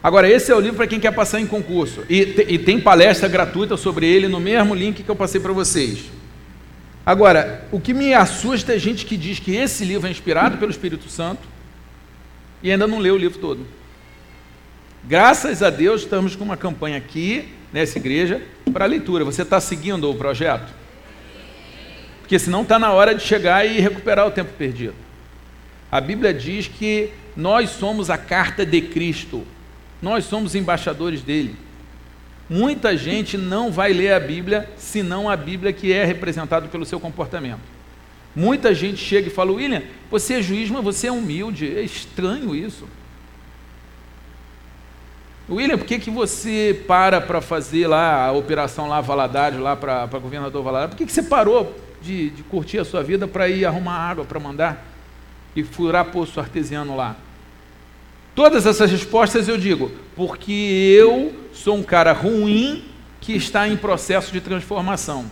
[0.03, 2.05] Agora, esse é o livro para quem quer passar em concurso.
[2.11, 6.01] E, e, tem palestra gratuita sobre ele no mesmo link que eu passei para vocês.
[7.07, 10.73] Agora, o que me assusta é gente que diz que esse livro é inspirado pelo
[10.73, 11.47] Espírito Santo
[12.61, 13.65] e ainda não leu o livro todo.
[15.05, 19.25] Graças a Deus, estamos com uma campanha aqui, nessa igreja, para leitura.
[19.25, 20.73] Você está seguindo o projeto?
[22.21, 24.95] Porque senão está na hora de chegar e recuperar o tempo perdido.
[25.91, 29.45] A Bíblia diz que nós somos a carta de Cristo.
[30.01, 31.57] Nós somos embaixadores dele.
[32.49, 36.99] Muita gente não vai ler a Bíblia senão a Bíblia que é representada pelo seu
[36.99, 37.61] comportamento.
[38.35, 41.77] Muita gente chega e fala: William, você é juiz, mas você é humilde.
[41.77, 42.87] É estranho isso.
[45.51, 50.07] William, por que, que você para para fazer lá a operação lá Valadares, lá para
[50.07, 50.95] governador Valadares?
[50.95, 54.25] Por que, que você parou de, de curtir a sua vida para ir arrumar água
[54.25, 54.87] para mandar
[55.57, 57.17] e furar poço artesiano lá?
[58.33, 62.85] Todas essas respostas eu digo, porque eu sou um cara ruim
[63.21, 65.29] que está em processo de transformação.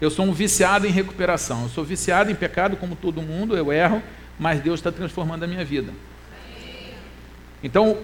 [0.00, 1.64] Eu sou um viciado em recuperação.
[1.64, 4.02] Eu sou viciado em pecado, como todo mundo, eu erro,
[4.38, 5.92] mas Deus está transformando a minha vida.
[7.62, 7.98] Então,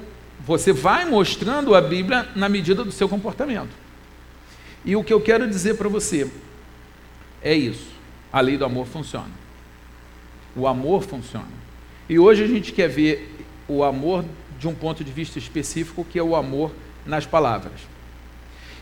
[0.46, 3.70] você vai mostrando a Bíblia na medida do seu comportamento.
[4.85, 6.31] E o que eu quero dizer para você
[7.42, 7.88] é isso:
[8.33, 9.31] a lei do amor funciona.
[10.57, 11.61] O amor funciona.
[12.09, 13.37] E hoje a gente quer ver
[13.68, 14.24] o amor
[14.59, 16.72] de um ponto de vista específico, que é o amor
[17.07, 17.81] nas palavras.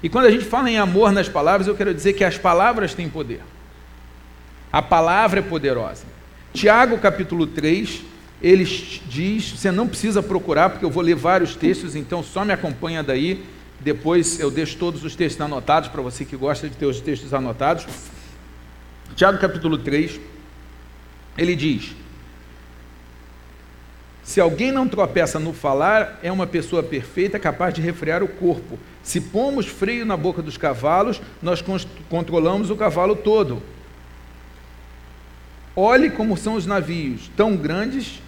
[0.03, 2.95] E quando a gente fala em amor nas palavras, eu quero dizer que as palavras
[2.95, 3.43] têm poder.
[4.73, 6.05] A palavra é poderosa.
[6.53, 8.03] Tiago capítulo 3,
[8.43, 12.53] ele diz, você não precisa procurar, porque eu vou ler vários textos, então só me
[12.53, 13.45] acompanha daí.
[13.81, 17.33] Depois eu deixo todos os textos anotados para você que gosta de ter os textos
[17.35, 17.87] anotados.
[19.15, 20.21] Tiago capítulo 3,
[21.37, 21.95] ele diz:
[24.29, 28.79] se alguém não tropeça no falar, é uma pessoa perfeita, capaz de refrear o corpo.
[29.03, 31.65] Se pomos freio na boca dos cavalos, nós
[32.11, 33.63] controlamos o cavalo todo.
[35.75, 38.21] Olhe como são os navios, tão grandes,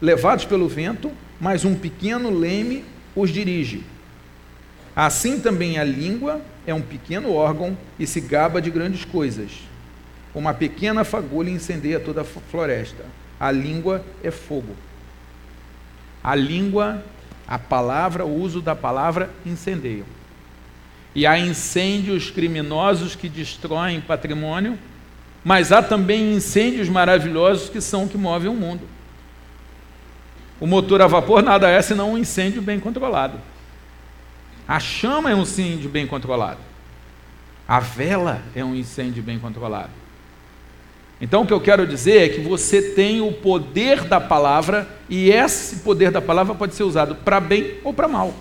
[0.00, 3.84] levados pelo vento, mas um pequeno leme os dirige.
[4.94, 9.50] Assim também a língua é um pequeno órgão e se gaba de grandes coisas.
[10.34, 13.04] Uma pequena fagulha incendeia toda a floresta.
[13.38, 14.74] A língua é fogo.
[16.22, 17.02] A língua,
[17.46, 20.06] a palavra, o uso da palavra incendeiam.
[21.14, 24.78] E há incêndios criminosos que destroem patrimônio,
[25.44, 28.82] mas há também incêndios maravilhosos que são o que movem o mundo.
[30.60, 33.38] O motor a vapor nada é senão um incêndio bem controlado.
[34.66, 36.60] A chama é um incêndio bem controlado.
[37.68, 39.90] A vela é um incêndio bem controlado.
[41.20, 45.30] Então o que eu quero dizer é que você tem o poder da palavra e
[45.30, 48.34] esse poder da palavra pode ser usado para bem ou para mal.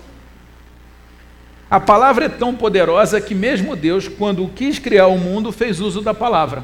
[1.69, 6.01] A palavra é tão poderosa que mesmo Deus, quando quis criar o mundo, fez uso
[6.01, 6.63] da palavra.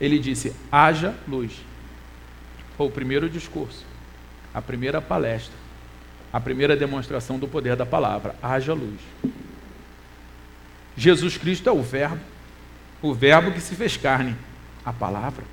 [0.00, 1.52] Ele disse: haja luz.
[2.82, 3.84] Foi o primeiro discurso,
[4.52, 5.54] a primeira palestra,
[6.32, 8.98] a primeira demonstração do poder da palavra: haja luz.
[10.96, 12.18] Jesus Cristo é o Verbo
[13.00, 14.36] o Verbo que se fez carne,
[14.84, 15.44] a palavra.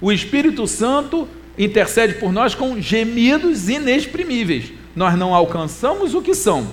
[0.00, 4.72] O Espírito Santo intercede por nós com gemidos inexprimíveis.
[4.94, 6.72] Nós não alcançamos o que são,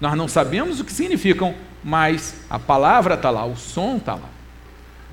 [0.00, 4.33] nós não sabemos o que significam, mas a palavra está lá, o som está lá.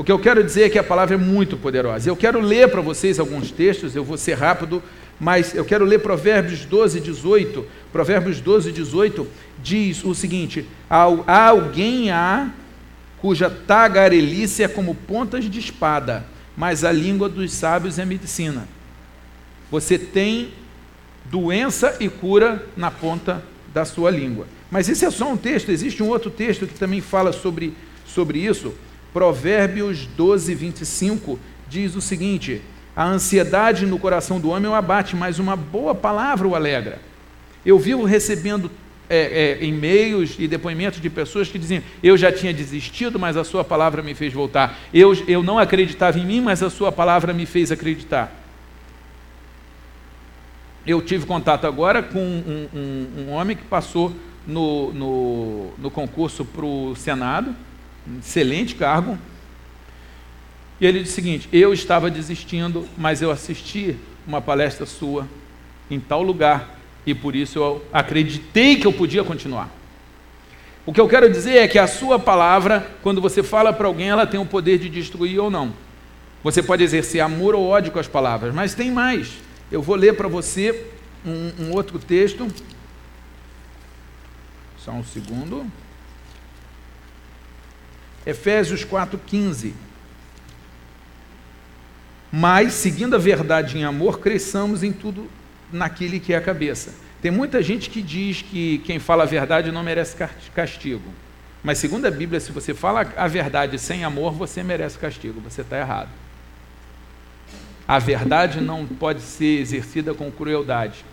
[0.01, 2.09] O que eu quero dizer é que a palavra é muito poderosa.
[2.09, 4.81] Eu quero ler para vocês alguns textos, eu vou ser rápido,
[5.19, 7.63] mas eu quero ler Provérbios 12, 18.
[7.91, 9.27] Provérbios 12, 18
[9.61, 12.49] diz o seguinte: há alguém há
[13.19, 16.25] cuja tagarelice é como pontas de espada,
[16.57, 18.67] mas a língua dos sábios é medicina.
[19.69, 20.49] Você tem
[21.25, 24.47] doença e cura na ponta da sua língua.
[24.71, 28.39] Mas esse é só um texto, existe um outro texto que também fala sobre, sobre
[28.39, 28.73] isso.
[29.13, 32.62] Provérbios 12, 25 diz o seguinte:
[32.95, 37.00] A ansiedade no coração do homem o abate, mas uma boa palavra o alegra.
[37.65, 38.71] Eu vivo recebendo
[39.10, 43.43] é, é, e-mails e depoimentos de pessoas que diziam: Eu já tinha desistido, mas a
[43.43, 44.80] Sua palavra me fez voltar.
[44.93, 48.32] Eu, eu não acreditava em mim, mas a Sua palavra me fez acreditar.
[50.88, 54.15] Eu tive contato agora com um, um, um homem que passou
[54.47, 57.56] no, no, no concurso para o Senado,
[58.07, 59.17] um excelente cargo.
[60.79, 63.95] E ele disse o seguinte: Eu estava desistindo, mas eu assisti
[64.27, 65.27] uma palestra sua
[65.89, 69.69] em tal lugar e por isso eu acreditei que eu podia continuar.
[70.85, 74.09] O que eu quero dizer é que a sua palavra, quando você fala para alguém,
[74.09, 75.73] ela tem o poder de destruir ou não.
[76.43, 79.31] Você pode exercer amor ou ódio com as palavras, mas tem mais.
[79.71, 80.87] Eu vou ler para você
[81.25, 82.47] um, um outro texto.
[84.77, 85.65] Só um segundo.
[88.25, 89.73] Efésios 4,15.
[92.31, 95.29] Mas, seguindo a verdade em amor, cresçamos em tudo
[95.71, 96.93] naquele que é a cabeça.
[97.21, 100.15] Tem muita gente que diz que quem fala a verdade não merece
[100.55, 101.13] castigo.
[101.63, 105.41] Mas, segundo a Bíblia, se você fala a verdade sem amor, você merece castigo.
[105.41, 106.10] Você está errado.
[107.88, 111.05] A verdade não pode ser exercida com crueldade.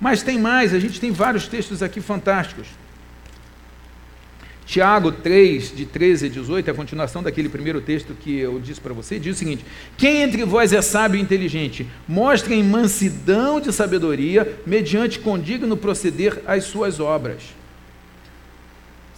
[0.00, 2.66] Mas tem mais, a gente tem vários textos aqui fantásticos.
[4.66, 8.80] Tiago 3, de 13 a 18, é a continuação daquele primeiro texto que eu disse
[8.80, 9.64] para você, diz o seguinte:
[9.96, 16.42] Quem entre vós é sábio e inteligente, mostre em mansidão de sabedoria, mediante condigno proceder
[16.44, 17.54] às suas obras.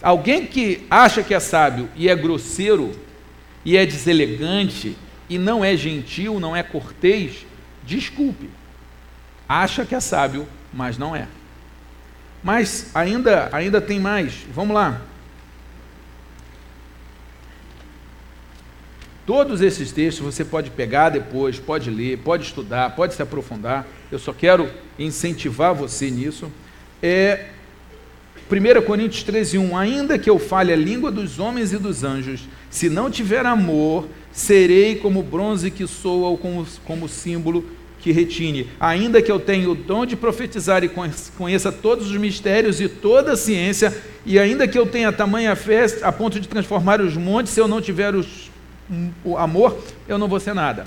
[0.03, 2.91] Alguém que acha que é sábio e é grosseiro,
[3.65, 4.95] e é deselegante,
[5.27, 7.45] e não é gentil, não é cortês,
[7.83, 8.51] desculpe.
[9.47, 11.27] Acha que é sábio, mas não é.
[12.43, 14.45] Mas ainda, ainda tem mais.
[14.53, 15.01] Vamos lá.
[19.29, 23.85] Todos esses textos você pode pegar depois, pode ler, pode estudar, pode se aprofundar.
[24.11, 26.51] Eu só quero incentivar você nisso.
[26.99, 27.49] É
[28.51, 29.77] 1 Coríntios 13, 1.
[29.77, 34.07] Ainda que eu fale a língua dos homens e dos anjos, se não tiver amor,
[34.31, 37.63] serei como bronze que soa ou como, como símbolo
[37.99, 38.67] que retine.
[38.79, 40.89] Ainda que eu tenha o dom de profetizar e
[41.37, 45.85] conheça todos os mistérios e toda a ciência, e ainda que eu tenha tamanha fé
[46.01, 48.48] a ponto de transformar os montes, se eu não tiver os
[49.23, 50.85] o amor, eu não vou ser nada.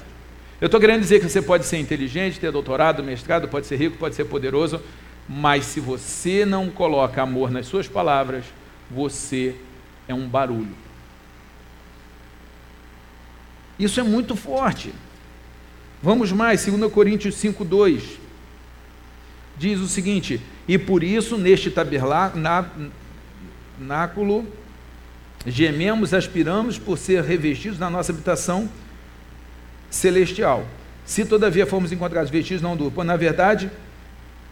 [0.60, 3.98] Eu estou querendo dizer que você pode ser inteligente, ter doutorado, mestrado, pode ser rico,
[3.98, 4.80] pode ser poderoso,
[5.28, 8.44] mas se você não coloca amor nas suas palavras,
[8.90, 9.56] você
[10.06, 10.74] é um barulho.
[13.78, 14.92] Isso é muito forte.
[16.02, 18.22] Vamos mais, 2 Coríntios 5,2
[19.56, 24.46] diz o seguinte: E por isso, neste tabernáculo,
[25.46, 28.68] Gememos, aspiramos por ser revestidos na nossa habitação
[29.90, 30.64] celestial.
[31.04, 33.70] Se todavia formos encontrados vestidos não duplo, na verdade,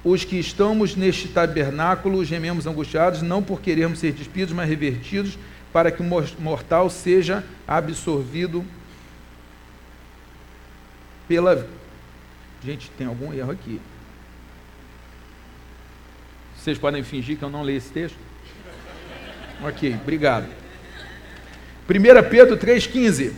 [0.02, 5.38] os que estamos neste tabernáculo gememos angustiados, não por querermos ser despidos, mas revertidos,
[5.72, 8.64] para que o mortal seja absorvido
[11.28, 11.66] pela.
[12.64, 13.80] Gente, tem algum erro aqui.
[16.56, 18.18] Vocês podem fingir que eu não leio esse texto?
[19.62, 20.59] Ok, obrigado.
[21.90, 23.32] 1 Pedro 3,15.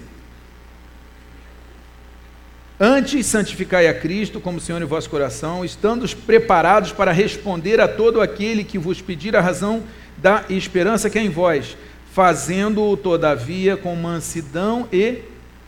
[2.78, 8.20] Antes, santificai a Cristo como Senhor em vosso coração, estando preparados para responder a todo
[8.20, 9.84] aquele que vos pedir a razão
[10.18, 11.76] da esperança que é em vós,
[12.12, 15.20] fazendo-o, todavia, com mansidão e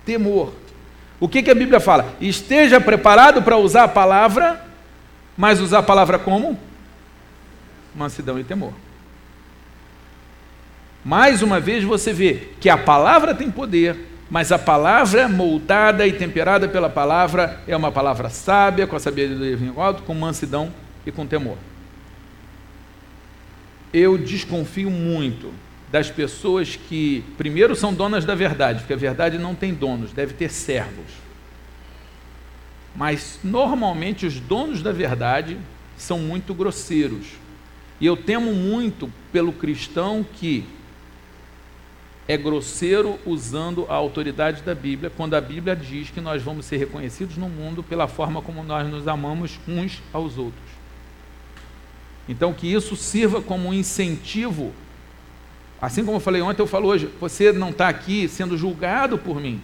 [0.04, 0.52] temor.
[1.18, 2.14] O que, que a Bíblia fala?
[2.20, 4.62] Esteja preparado para usar a palavra,
[5.36, 6.58] mas usar a palavra como?
[7.94, 8.74] Mansidão e temor.
[11.04, 13.94] Mais uma vez você vê que a palavra tem poder,
[14.30, 19.56] mas a palavra moldada e temperada pela palavra é uma palavra sábia, com a sabedoria
[19.56, 20.72] do alto, com mansidão
[21.04, 21.58] e com temor.
[23.92, 25.52] Eu desconfio muito
[25.92, 30.32] das pessoas que, primeiro, são donas da verdade, porque a verdade não tem donos, deve
[30.32, 31.22] ter servos.
[32.96, 35.58] Mas, normalmente, os donos da verdade
[35.96, 37.26] são muito grosseiros.
[38.00, 40.64] E eu temo muito pelo cristão que
[42.26, 46.78] é grosseiro usando a autoridade da Bíblia, quando a Bíblia diz que nós vamos ser
[46.78, 50.64] reconhecidos no mundo pela forma como nós nos amamos uns aos outros.
[52.28, 54.72] Então, que isso sirva como um incentivo.
[55.80, 59.38] Assim como eu falei ontem, eu falo hoje: você não está aqui sendo julgado por
[59.38, 59.60] mim.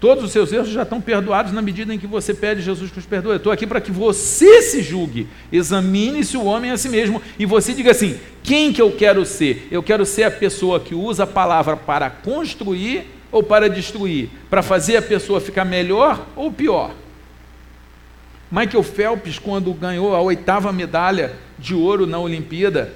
[0.00, 3.00] Todos os seus erros já estão perdoados na medida em que você pede Jesus que
[3.00, 3.32] os perdoe.
[3.32, 7.44] Eu estou aqui para que você se julgue, examine-se o homem a si mesmo e
[7.44, 9.66] você diga assim: quem que eu quero ser?
[9.72, 14.62] Eu quero ser a pessoa que usa a palavra para construir ou para destruir, para
[14.62, 16.92] fazer a pessoa ficar melhor ou pior.
[18.50, 22.94] Michael Phelps, quando ganhou a oitava medalha de ouro na Olimpíada,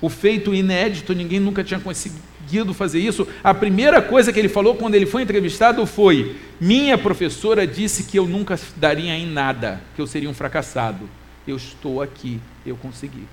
[0.00, 2.33] o feito inédito, ninguém nunca tinha conseguido
[2.74, 3.26] fazer isso.
[3.42, 8.18] A primeira coisa que ele falou quando ele foi entrevistado foi: Minha professora disse que
[8.18, 11.08] eu nunca daria em nada, que eu seria um fracassado.
[11.46, 13.24] Eu estou aqui, eu consegui.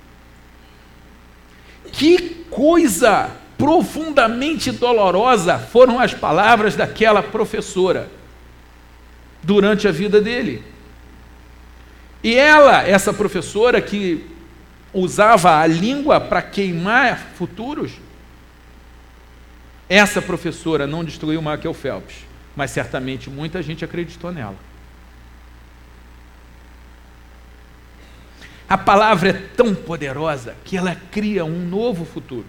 [1.91, 8.09] Que coisa profundamente dolorosa foram as palavras daquela professora
[9.43, 10.63] durante a vida dele.
[12.23, 14.25] E ela, essa professora que
[14.93, 17.93] usava a língua para queimar futuros,
[19.93, 22.15] essa professora não destruiu Michael Phelps,
[22.55, 24.55] mas certamente muita gente acreditou nela.
[28.69, 32.45] A palavra é tão poderosa que ela cria um novo futuro.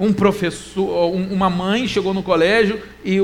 [0.00, 3.18] Um professor, uma mãe chegou no colégio e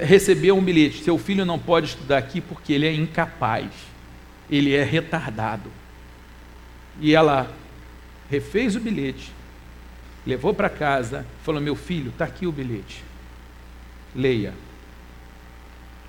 [0.00, 3.68] recebeu um bilhete: seu filho não pode estudar aqui porque ele é incapaz,
[4.50, 5.70] ele é retardado.
[6.98, 7.54] E ela
[8.30, 9.30] refez o bilhete,
[10.26, 13.04] levou para casa, falou: meu filho, está aqui o bilhete,
[14.14, 14.54] leia.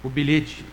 [0.04, 0.66] O bilhete,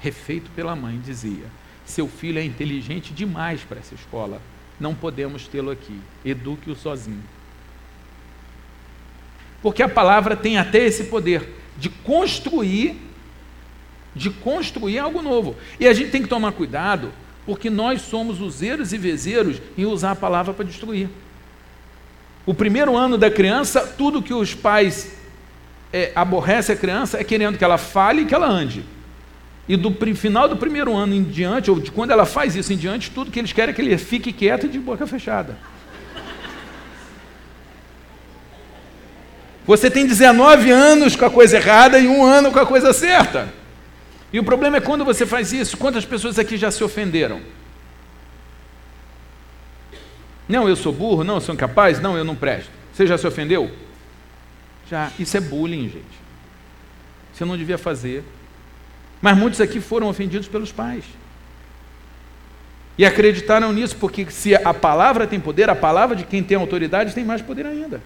[0.00, 1.46] refeito pela mãe, dizia:
[1.84, 4.40] seu filho é inteligente demais para essa escola,
[4.78, 7.22] não podemos tê-lo aqui, eduque-o sozinho.
[9.60, 12.96] Porque a palavra tem até esse poder de construir,
[14.14, 15.56] de construir algo novo.
[15.80, 17.12] E a gente tem que tomar cuidado,
[17.44, 21.08] porque nós somos useiros e vezeiros em usar a palavra para destruir.
[22.48, 25.12] O primeiro ano da criança, tudo que os pais
[25.92, 28.86] é, aborrecem a criança é querendo que ela fale e que ela ande.
[29.68, 32.76] E do final do primeiro ano em diante, ou de quando ela faz isso em
[32.78, 35.58] diante, tudo que eles querem é que ele fique quieto e de boca fechada.
[39.66, 43.52] Você tem 19 anos com a coisa errada e um ano com a coisa certa.
[44.32, 47.42] E o problema é quando você faz isso, quantas pessoas aqui já se ofenderam?
[50.48, 52.70] Não, eu sou burro, não, eu sou incapaz, não, eu não presto.
[52.92, 53.70] Você já se ofendeu?
[54.90, 55.12] Já.
[55.18, 56.18] Isso é bullying, gente.
[57.32, 58.24] Você não devia fazer.
[59.20, 61.04] Mas muitos aqui foram ofendidos pelos pais.
[62.96, 67.14] E acreditaram nisso, porque se a palavra tem poder, a palavra de quem tem autoridade
[67.14, 68.00] tem mais poder ainda.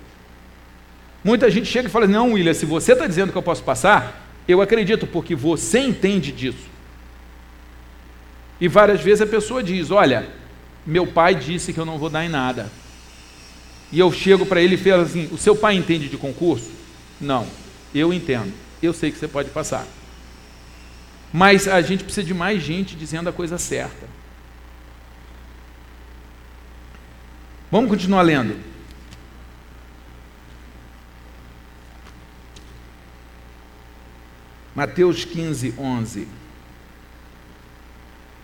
[1.24, 4.20] Muita gente chega e fala: Não, William, se você está dizendo que eu posso passar,
[4.46, 6.70] eu acredito, porque você entende disso.
[8.60, 10.28] E várias vezes a pessoa diz: Olha,
[10.86, 12.70] meu pai disse que eu não vou dar em nada.
[13.90, 16.70] E eu chego para ele e falo assim: O seu pai entende de concurso?
[17.20, 17.46] Não,
[17.94, 18.52] eu entendo.
[18.82, 19.86] Eu sei que você pode passar.
[21.32, 24.06] Mas a gente precisa de mais gente dizendo a coisa certa.
[27.70, 28.56] Vamos continuar lendo.
[34.74, 36.41] Mateus 15, 11.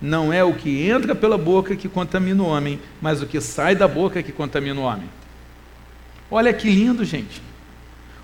[0.00, 3.74] Não é o que entra pela boca que contamina o homem, mas o que sai
[3.74, 5.08] da boca que contamina o homem.
[6.30, 7.42] Olha que lindo, gente.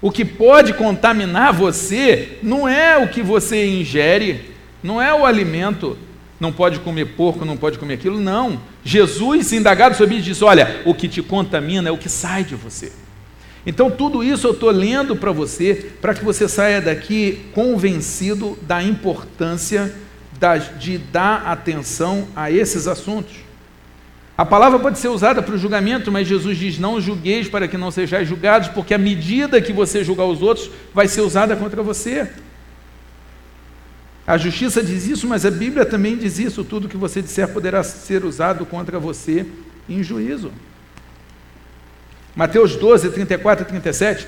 [0.00, 5.96] O que pode contaminar você não é o que você ingere, não é o alimento,
[6.38, 8.60] não pode comer porco, não pode comer aquilo, não.
[8.84, 12.54] Jesus, indagado sobre isso, disse: Olha, o que te contamina é o que sai de
[12.54, 12.92] você.
[13.66, 18.82] Então, tudo isso eu estou lendo para você, para que você saia daqui convencido da
[18.82, 19.94] importância
[20.78, 23.34] de dar atenção a esses assuntos.
[24.36, 27.78] A palavra pode ser usada para o julgamento, mas Jesus diz: Não julgueis para que
[27.78, 31.82] não sejais julgados, porque a medida que você julgar os outros vai ser usada contra
[31.82, 32.28] você.
[34.26, 37.82] A justiça diz isso, mas a Bíblia também diz isso: tudo que você disser poderá
[37.84, 39.46] ser usado contra você
[39.88, 40.50] em juízo.
[42.34, 44.26] Mateus 12, 34 e 37.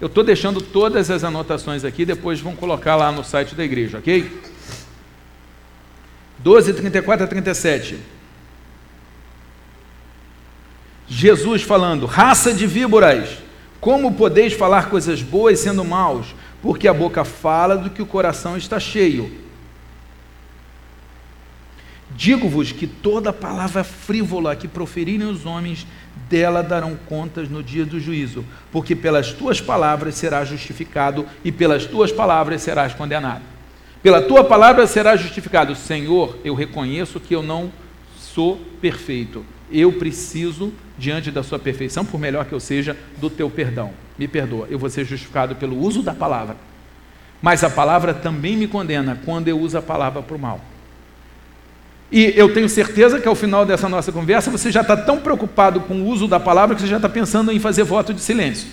[0.00, 3.98] Eu estou deixando todas as anotações aqui, depois vão colocar lá no site da igreja,
[3.98, 4.30] ok?
[6.38, 7.98] 12, 34 a 37.
[11.08, 13.38] Jesus falando: raça de víboras,
[13.80, 16.34] como podeis falar coisas boas sendo maus?
[16.60, 19.48] Porque a boca fala do que o coração está cheio.
[22.10, 25.86] Digo-vos que toda palavra frívola que proferirem os homens
[26.28, 31.84] dela darão contas no dia do juízo, porque pelas tuas palavras serás justificado e pelas
[31.84, 33.57] tuas palavras serás condenado.
[34.02, 35.74] Pela tua palavra serás justificado.
[35.74, 37.72] Senhor, eu reconheço que eu não
[38.16, 39.44] sou perfeito.
[39.70, 43.92] Eu preciso, diante da sua perfeição, por melhor que eu seja, do teu perdão.
[44.16, 44.66] Me perdoa.
[44.70, 46.56] Eu vou ser justificado pelo uso da palavra.
[47.42, 50.60] Mas a palavra também me condena quando eu uso a palavra para o mal.
[52.10, 55.80] E eu tenho certeza que ao final dessa nossa conversa você já está tão preocupado
[55.80, 58.68] com o uso da palavra que você já está pensando em fazer voto de silêncio.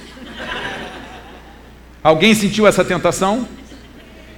[2.02, 3.48] Alguém sentiu essa tentação?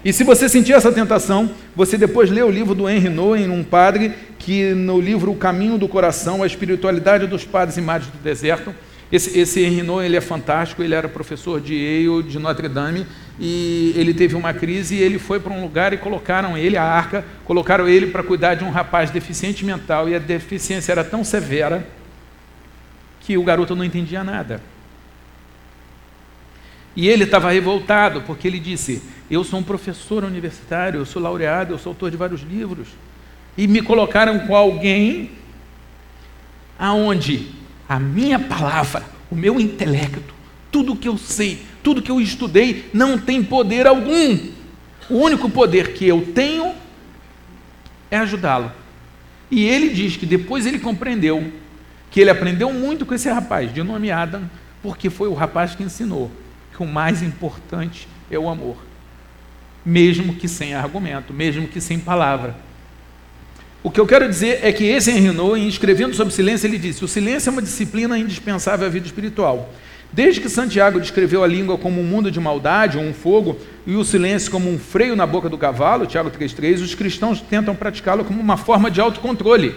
[0.05, 3.63] E se você sentir essa tentação, Você depois lê o livro do Henry Nouwen, um
[3.63, 8.17] padre que no livro O Caminho do Coração, a espiritualidade dos padres e madres do
[8.17, 8.73] deserto,
[9.11, 13.05] esse, esse Henry Nouwen, ele é fantástico, ele era professor de Yale, de Notre Dame,
[13.39, 16.83] e ele teve uma crise e ele foi para um lugar e colocaram ele, a
[16.83, 21.23] arca, colocaram ele para cuidar de um rapaz deficiente mental, e a deficiência era tão
[21.23, 21.87] severa
[23.21, 24.59] que o garoto não entendia nada.
[26.97, 31.75] E ele estava revoltado, porque ele disse: Eu sou um professor universitário, eu sou laureado,
[31.75, 32.87] eu sou autor de vários livros.
[33.55, 35.29] E me colocaram com alguém
[36.77, 37.51] aonde
[37.87, 40.33] a minha palavra, o meu intelecto,
[40.71, 44.39] tudo que eu sei, tudo que eu estudei, não tem poder algum.
[45.07, 46.73] O único poder que eu tenho
[48.09, 48.71] é ajudá-lo.
[49.51, 51.53] E ele diz que depois ele compreendeu
[52.09, 54.49] que ele aprendeu muito com esse rapaz, de nome Adam,
[54.81, 56.31] porque foi o rapaz que ensinou
[56.77, 58.77] que o mais importante é o amor,
[59.83, 62.55] mesmo que sem argumento, mesmo que sem palavra.
[63.81, 67.03] O que eu quero dizer é que esse Henry Nouwen, escrevendo sobre silêncio, ele disse:
[67.03, 69.73] o silêncio é uma disciplina indispensável à vida espiritual.
[70.13, 73.95] Desde que Santiago descreveu a língua como um mundo de maldade, ou um fogo, e
[73.95, 78.23] o silêncio como um freio na boca do cavalo, Tiago 3,3, os cristãos tentam praticá-lo
[78.23, 79.73] como uma forma de autocontrole.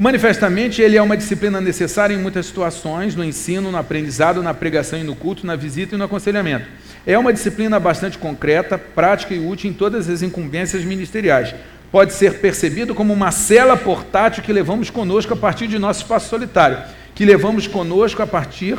[0.00, 4.98] Manifestamente, ele é uma disciplina necessária em muitas situações, no ensino, no aprendizado, na pregação
[4.98, 6.66] e no culto, na visita e no aconselhamento.
[7.06, 11.54] É uma disciplina bastante concreta, prática e útil em todas as incumbências ministeriais.
[11.92, 16.30] Pode ser percebido como uma cela portátil que levamos conosco a partir de nosso espaço
[16.30, 16.78] solitário,
[17.14, 18.78] que levamos conosco a partir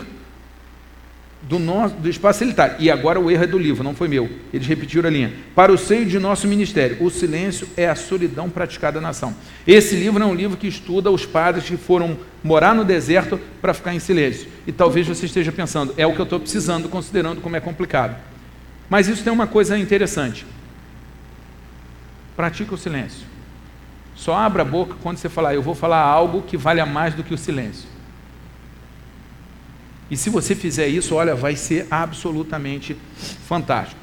[1.52, 2.78] do, nosso, do espaço sanitário.
[2.80, 4.30] E agora o erro é do livro, não foi meu.
[4.54, 5.34] Eles repetiram a linha.
[5.54, 9.36] Para o seio de nosso ministério, o silêncio é a solidão praticada na ação.
[9.68, 13.74] Esse livro é um livro que estuda os padres que foram morar no deserto para
[13.74, 14.48] ficar em silêncio.
[14.66, 18.16] E talvez você esteja pensando, é o que eu estou precisando, considerando como é complicado.
[18.90, 20.46] Mas isso tem uma coisa interessante.
[22.34, 23.28] Pratica o silêncio.
[24.16, 27.24] Só abra a boca quando você falar, eu vou falar algo que valha mais do
[27.24, 27.91] que o silêncio.
[30.12, 32.98] E se você fizer isso, olha, vai ser absolutamente
[33.48, 34.02] fantástico.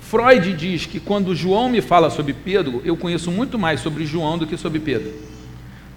[0.00, 4.38] Freud diz que quando João me fala sobre Pedro, eu conheço muito mais sobre João
[4.38, 5.12] do que sobre Pedro.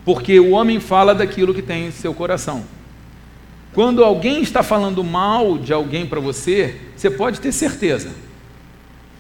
[0.04, 2.66] Porque o homem fala daquilo que tem em seu coração.
[3.74, 8.12] Quando alguém está falando mal de alguém para você, você pode ter certeza.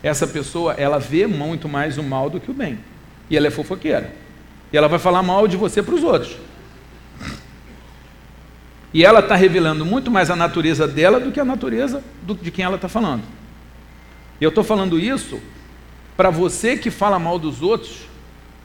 [0.03, 2.77] Essa pessoa, ela vê muito mais o mal do que o bem.
[3.29, 4.13] E ela é fofoqueira.
[4.71, 6.35] E ela vai falar mal de você para os outros.
[8.93, 12.51] E ela está revelando muito mais a natureza dela do que a natureza do, de
[12.51, 13.23] quem ela está falando.
[14.39, 15.41] E eu estou falando isso
[16.15, 18.01] para você que fala mal dos outros,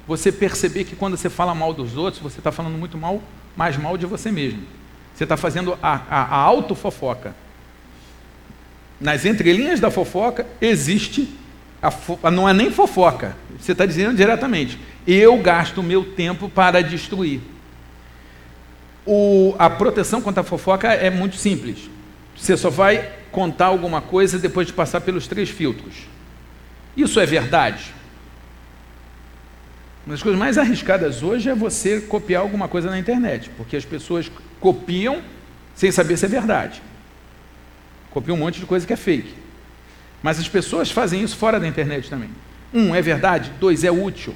[0.06, 3.22] você perceber que quando você fala mal dos outros, você está falando muito mal,
[3.56, 4.62] mais mal de você mesmo.
[5.14, 7.34] Você está fazendo a, a, a autofofoca.
[9.00, 11.28] Nas entrelinhas da fofoca existe,
[11.82, 16.82] a, não é nem fofoca, você está dizendo diretamente, eu gasto o meu tempo para
[16.82, 17.40] destruir
[19.08, 21.88] o, a proteção contra a fofoca é muito simples.
[22.36, 26.06] Você só vai contar alguma coisa depois de passar pelos três filtros.
[26.94, 27.94] Isso é verdade?
[30.04, 33.84] Uma das coisas mais arriscadas hoje é você copiar alguma coisa na internet, porque as
[33.84, 34.30] pessoas
[34.60, 35.22] copiam
[35.74, 36.82] sem saber se é verdade.
[38.10, 39.34] Copiam um monte de coisa que é fake.
[40.22, 42.30] Mas as pessoas fazem isso fora da internet também.
[42.74, 43.52] Um, é verdade.
[43.58, 44.34] Dois, é útil.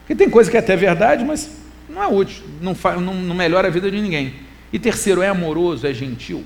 [0.00, 1.50] Porque tem coisa que é até verdade, mas
[1.88, 4.34] não é útil, não, faz, não, não melhora a vida de ninguém.
[4.72, 6.44] E terceiro, é amoroso, é gentil.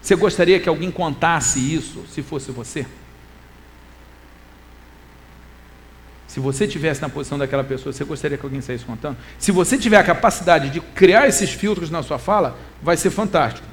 [0.00, 2.86] Você gostaria que alguém contasse isso se fosse você?
[6.26, 9.16] Se você tivesse na posição daquela pessoa, você gostaria que alguém saísse contando?
[9.38, 13.66] Se você tiver a capacidade de criar esses filtros na sua fala, vai ser fantástico.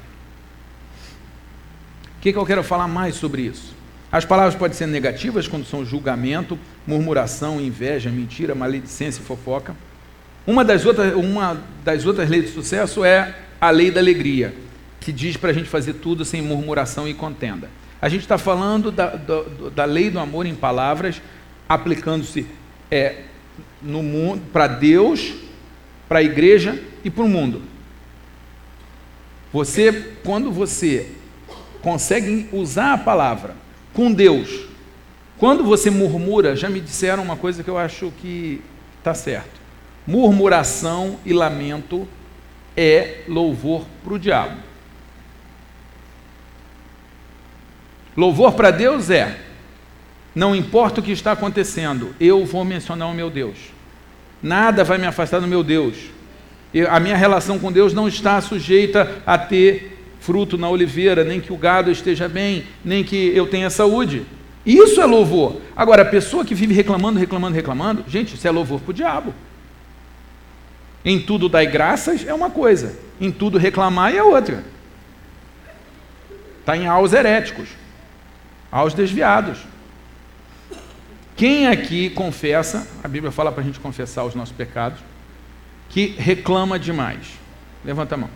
[2.16, 3.76] O que, que eu quero falar mais sobre isso?
[4.10, 9.76] As palavras podem ser negativas quando são julgamento, murmuração, inveja, mentira, maledicência e fofoca.
[10.48, 14.54] Uma das outras, uma das outras leis de sucesso é a lei da alegria,
[14.98, 17.68] que diz para a gente fazer tudo sem murmuração e contenda.
[18.00, 19.42] A gente está falando da, da,
[19.74, 21.20] da, lei do amor em palavras,
[21.68, 22.46] aplicando-se
[22.90, 23.24] é,
[23.82, 25.34] no mundo para Deus,
[26.08, 27.60] para a igreja e para o mundo.
[29.52, 31.12] Você, quando você
[31.82, 33.54] consegue usar a palavra
[33.92, 34.64] com Deus,
[35.36, 38.62] quando você murmura, já me disseram uma coisa que eu acho que
[38.98, 39.57] está certo
[40.08, 42.08] murmuração e lamento
[42.74, 44.56] é louvor para o diabo.
[48.16, 49.38] Louvor para Deus é:
[50.34, 53.58] não importa o que está acontecendo, eu vou mencionar o meu Deus.
[54.42, 55.96] Nada vai me afastar do meu Deus.
[56.72, 61.38] Eu, a minha relação com Deus não está sujeita a ter fruto na oliveira, nem
[61.38, 64.24] que o gado esteja bem, nem que eu tenha saúde.
[64.64, 65.60] Isso é louvor.
[65.76, 69.34] Agora, a pessoa que vive reclamando, reclamando, reclamando, gente, isso é louvor para o diabo.
[71.08, 74.62] Em tudo dai graças é uma coisa, em tudo reclamar é outra.
[76.60, 77.70] Está em aos heréticos,
[78.70, 79.58] aos desviados.
[81.34, 85.00] Quem aqui confessa, a Bíblia fala para a gente confessar os nossos pecados,
[85.88, 87.26] que reclama demais?
[87.82, 88.30] Levanta a mão.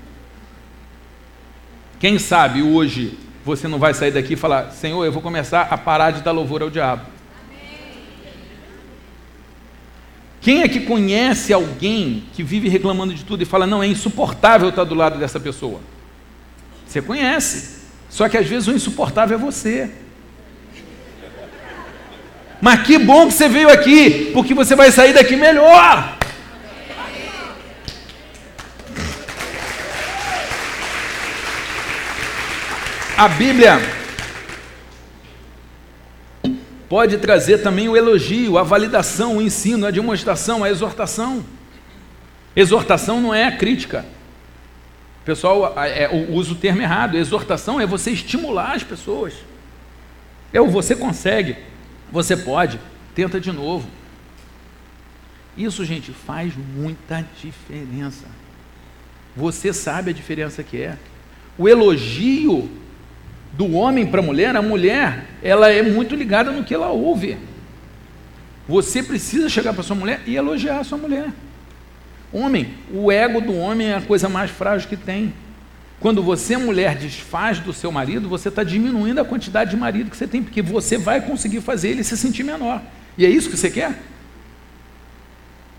[2.01, 5.77] Quem sabe hoje você não vai sair daqui e falar: Senhor, eu vou começar a
[5.77, 7.05] parar de dar louvor ao diabo.
[10.43, 14.71] Quem é que conhece alguém que vive reclamando de tudo e fala: Não, é insuportável
[14.71, 15.81] estar do lado dessa pessoa?
[16.87, 17.83] Você conhece.
[18.11, 19.89] Só que às vezes o insuportável é você.
[22.61, 26.19] Mas que bom que você veio aqui, porque você vai sair daqui melhor.
[33.17, 34.02] A Bíblia
[36.93, 41.43] pode trazer também o elogio, a validação, o ensino, a demonstração, a exortação.
[42.55, 44.05] Exortação não é a crítica.
[45.23, 47.17] O pessoal é, usa o termo errado.
[47.17, 49.33] Exortação é você estimular as pessoas.
[50.53, 51.57] É o você consegue,
[52.13, 52.79] você pode,
[53.15, 53.89] tenta de novo.
[55.57, 58.27] Isso, gente, faz muita diferença.
[59.35, 60.99] Você sabe a diferença que é.
[61.57, 62.71] O elogio
[63.53, 67.37] do homem para a mulher, a mulher, ela é muito ligada no que ela ouve.
[68.67, 71.31] Você precisa chegar para sua mulher e elogiar a sua mulher.
[72.33, 75.35] Homem, o ego do homem é a coisa mais frágil que tem.
[76.01, 80.17] Quando você, mulher, desfaz do seu marido, você está diminuindo a quantidade de marido que
[80.17, 82.83] você tem, porque você vai conseguir fazer ele se sentir menor.
[83.19, 84.01] E é isso que você quer?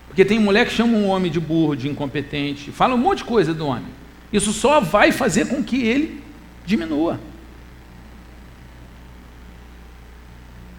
[0.06, 3.24] Porque tem mulher que chama um homem de burro, de incompetente, fala um monte de
[3.24, 3.84] coisa do homem.
[4.32, 6.22] Isso só vai fazer com que ele
[6.64, 7.18] diminua.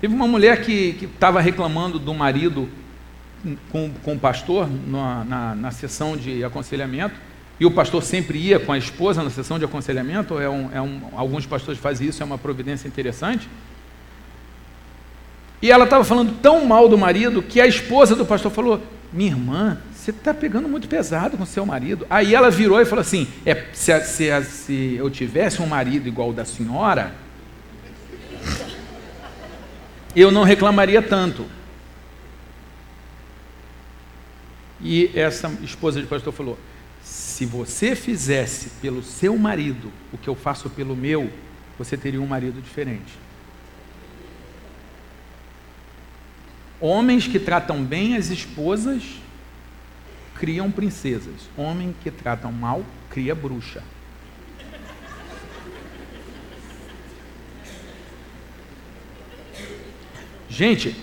[0.02, 2.70] Teve uma mulher que estava reclamando do marido
[3.72, 7.16] com, com o pastor na, na, na, sessão de aconselhamento,
[7.60, 10.82] e o pastor sempre ia com a esposa na sessão de aconselhamento, é um, é
[10.82, 13.48] um, alguns pastores fazem isso, é uma providência interessante.
[15.62, 18.82] E ela estava falando tão mal do marido que a esposa do pastor falou:
[19.14, 22.06] Minha irmã, você está pegando muito pesado com seu marido.
[22.10, 26.30] Aí ela virou e falou assim: é, se, se, se eu tivesse um marido igual
[26.30, 27.16] o da senhora,
[30.16, 31.46] eu não reclamaria tanto.
[34.82, 36.58] E essa esposa de pastor falou:
[37.04, 41.30] se você fizesse pelo seu marido o que eu faço pelo meu,
[41.78, 43.14] você teria um marido diferente.
[46.80, 49.04] Homens que tratam bem as esposas
[50.36, 51.50] criam princesas.
[51.58, 53.82] Homem que tratam mal cria bruxa.
[60.56, 60.96] Gente,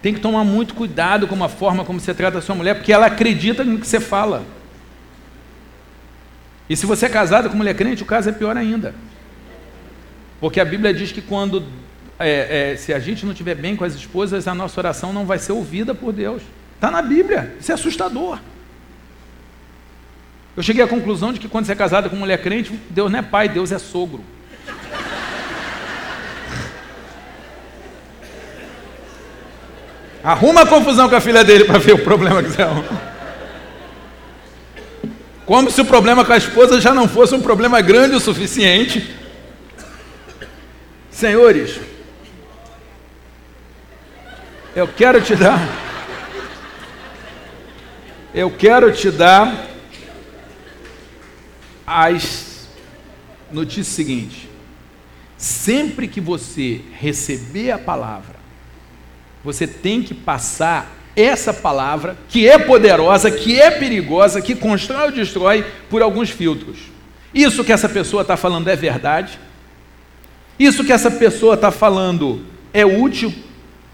[0.00, 2.92] tem que tomar muito cuidado com a forma como você trata a sua mulher, porque
[2.92, 4.44] ela acredita no que você fala.
[6.68, 8.94] E se você é casado com mulher crente, o caso é pior ainda.
[10.38, 11.64] Porque a Bíblia diz que quando
[12.20, 15.26] é, é, se a gente não estiver bem com as esposas, a nossa oração não
[15.26, 16.40] vai ser ouvida por Deus.
[16.76, 18.38] Está na Bíblia, isso é assustador.
[20.56, 23.18] Eu cheguei à conclusão de que quando você é casado com mulher crente, Deus não
[23.18, 24.22] é pai, Deus é sogro.
[30.22, 33.10] Arruma a confusão com a filha dele para ver o problema que você arruma.
[35.46, 39.16] Como se o problema com a esposa já não fosse um problema grande o suficiente.
[41.10, 41.80] Senhores,
[44.76, 45.58] eu quero te dar.
[48.32, 49.66] Eu quero te dar
[51.84, 52.68] as
[53.50, 54.48] notícias seguintes.
[55.36, 58.29] Sempre que você receber a palavra,
[59.44, 65.12] você tem que passar essa palavra, que é poderosa, que é perigosa, que constrói ou
[65.12, 66.78] destrói, por alguns filtros.
[67.34, 69.38] Isso que essa pessoa está falando é verdade?
[70.58, 73.32] Isso que essa pessoa está falando é útil?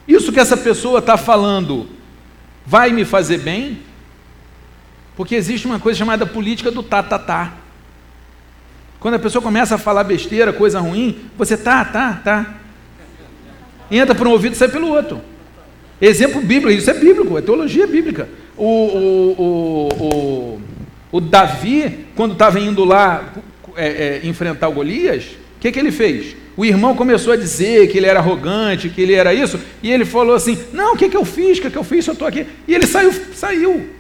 [0.07, 1.89] Isso que essa pessoa está falando
[2.65, 3.81] vai me fazer bem?
[5.17, 7.55] Porque existe uma coisa chamada política do tá, tá, tá.
[8.99, 12.55] Quando a pessoa começa a falar besteira, coisa ruim, você tá, tá, tá.
[13.91, 15.23] Entra por um ouvido e sai pelo outro.
[16.01, 18.29] Exemplo bíblico, isso é bíblico, é teologia bíblica.
[18.57, 20.61] O, o, o, o,
[21.13, 23.33] o Davi, quando estava indo lá
[23.77, 26.37] é, é, enfrentar o Golias, o que, que ele fez?
[26.57, 30.05] O irmão começou a dizer que ele era arrogante, que ele era isso, e ele
[30.05, 31.59] falou assim: Não, o que, que eu fiz?
[31.59, 32.07] O que, que eu fiz?
[32.07, 32.47] Eu estou aqui.
[32.67, 33.91] E ele saiu, saiu.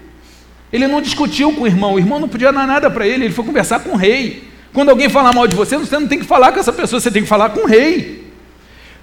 [0.73, 3.35] Ele não discutiu com o irmão, o irmão não podia dar nada para ele, ele
[3.35, 4.45] foi conversar com o rei.
[4.73, 7.11] Quando alguém falar mal de você, você não tem que falar com essa pessoa, você
[7.11, 8.26] tem que falar com o rei.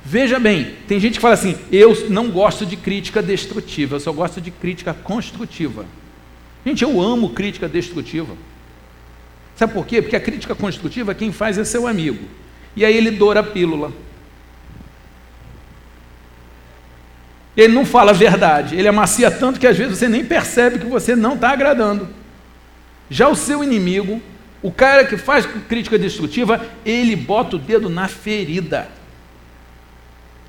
[0.05, 4.11] Veja bem, tem gente que fala assim: eu não gosto de crítica destrutiva, eu só
[4.11, 5.85] gosto de crítica construtiva.
[6.65, 8.35] Gente, eu amo crítica destrutiva.
[9.55, 10.01] Sabe por quê?
[10.01, 12.25] Porque a crítica construtiva quem faz é seu amigo.
[12.75, 13.91] E aí ele doura a pílula.
[17.55, 20.87] Ele não fala a verdade, ele amacia tanto que às vezes você nem percebe que
[20.87, 22.09] você não está agradando.
[23.09, 24.19] Já o seu inimigo,
[24.61, 28.87] o cara que faz crítica destrutiva, ele bota o dedo na ferida.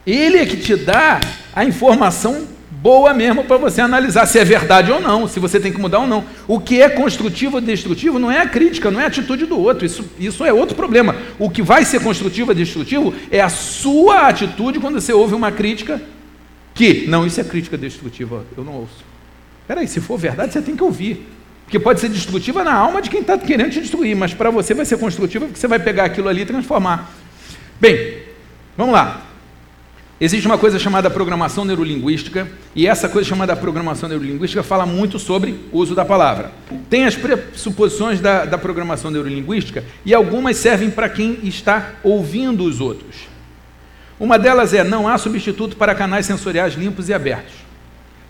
[0.06, 1.20] Ele é que te dá
[1.54, 2.46] a informação
[2.84, 6.00] boa mesmo para você analisar se é verdade ou não, se você tem que mudar
[6.00, 6.22] ou não.
[6.46, 9.58] O que é construtivo ou destrutivo não é a crítica, não é a atitude do
[9.58, 9.86] outro.
[9.86, 11.16] Isso, isso é outro problema.
[11.38, 15.50] O que vai ser construtivo ou destrutivo é a sua atitude quando você ouve uma
[15.50, 16.02] crítica
[16.74, 19.02] que, não, isso é crítica destrutiva, eu não ouço.
[19.66, 21.26] Peraí, se for verdade, você tem que ouvir.
[21.64, 24.74] Porque pode ser destrutiva na alma de quem está querendo te destruir, mas para você
[24.74, 27.10] vai ser construtiva porque você vai pegar aquilo ali e transformar.
[27.80, 28.18] Bem,
[28.76, 29.22] vamos lá.
[30.24, 35.54] Existe uma coisa chamada programação neurolinguística, e essa coisa chamada programação neurolinguística fala muito sobre
[35.70, 36.50] o uso da palavra.
[36.88, 42.80] Tem as pressuposições da, da programação neurolinguística, e algumas servem para quem está ouvindo os
[42.80, 43.28] outros.
[44.18, 47.56] Uma delas é: não há substituto para canais sensoriais limpos e abertos.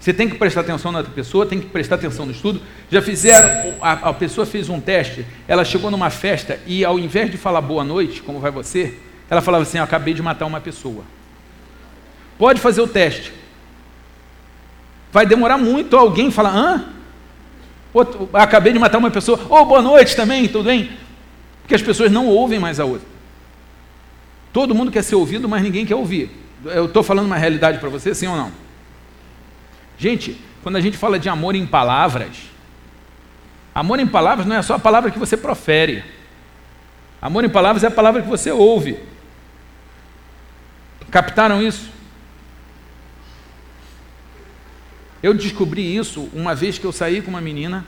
[0.01, 2.61] Você tem que prestar atenção na outra pessoa, tem que prestar atenção no estudo.
[2.91, 7.31] Já fizeram, a, a pessoa fez um teste, ela chegou numa festa e ao invés
[7.31, 8.95] de falar boa noite, como vai você,
[9.31, 11.05] ela falava assim: acabei de matar uma pessoa.
[12.39, 13.33] Pode fazer o teste.
[15.13, 16.85] Vai demorar muito alguém falar, hã?
[17.93, 19.39] Outro, acabei de matar uma pessoa.
[19.49, 20.91] Ô, oh, boa noite também, tudo bem?
[21.63, 23.07] Porque as pessoas não ouvem mais a outra.
[24.53, 26.31] Todo mundo quer ser ouvido, mas ninguém quer ouvir.
[26.65, 28.51] Eu estou falando uma realidade para você, sim ou não?
[29.97, 32.37] Gente, quando a gente fala de amor em palavras,
[33.73, 36.03] amor em palavras não é só a palavra que você profere.
[37.23, 38.99] Amor em palavras é a palavra que você ouve.
[41.11, 41.94] Captaram isso?
[45.25, 47.83] Eu descobri isso uma vez que eu saí com uma menina,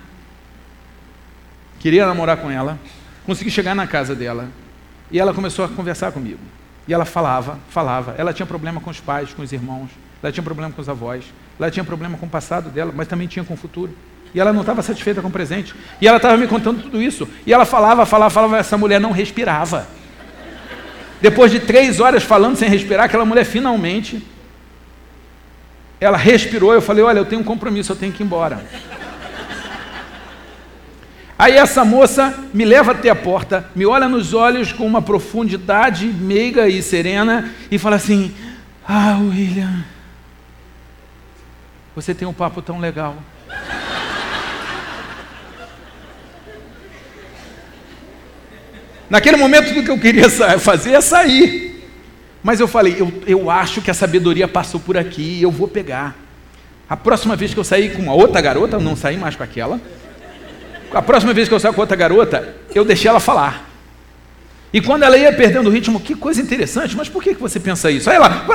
[1.78, 2.78] queria namorar com ela,
[3.26, 4.48] consegui chegar na casa dela
[5.10, 6.40] e ela começou a conversar comigo.
[6.88, 8.14] E ela falava, falava.
[8.16, 9.90] Ela tinha problema com os pais, com os irmãos,
[10.22, 11.26] ela tinha problema com os avós,
[11.60, 13.94] ela tinha problema com o passado dela, mas também tinha com o futuro.
[14.34, 15.74] E ela não estava satisfeita com o presente.
[16.00, 17.28] E ela estava me contando tudo isso.
[17.46, 19.86] E ela falava, falava, falava, essa mulher não respirava.
[21.20, 24.24] Depois de três horas falando sem respirar, aquela mulher finalmente
[26.06, 28.64] ela respirou, eu falei: Olha, eu tenho um compromisso, eu tenho que ir embora.
[31.38, 36.06] Aí essa moça me leva até a porta, me olha nos olhos com uma profundidade
[36.06, 38.34] meiga e serena e fala assim:
[38.88, 39.84] Ah, William,
[41.94, 43.16] você tem um papo tão legal.
[49.08, 50.28] Naquele momento, tudo que eu queria
[50.58, 51.75] fazer é sair.
[52.46, 56.14] Mas eu falei, eu, eu acho que a sabedoria passou por aqui, eu vou pegar.
[56.88, 59.42] A próxima vez que eu sair com uma outra garota, eu não saí mais com
[59.42, 59.80] aquela.
[60.92, 63.68] A próxima vez que eu sair com outra garota, eu deixei ela falar.
[64.72, 67.58] E quando ela ia perdendo o ritmo, que coisa interessante, mas por que, que você
[67.58, 68.08] pensa isso?
[68.08, 68.46] Aí ela.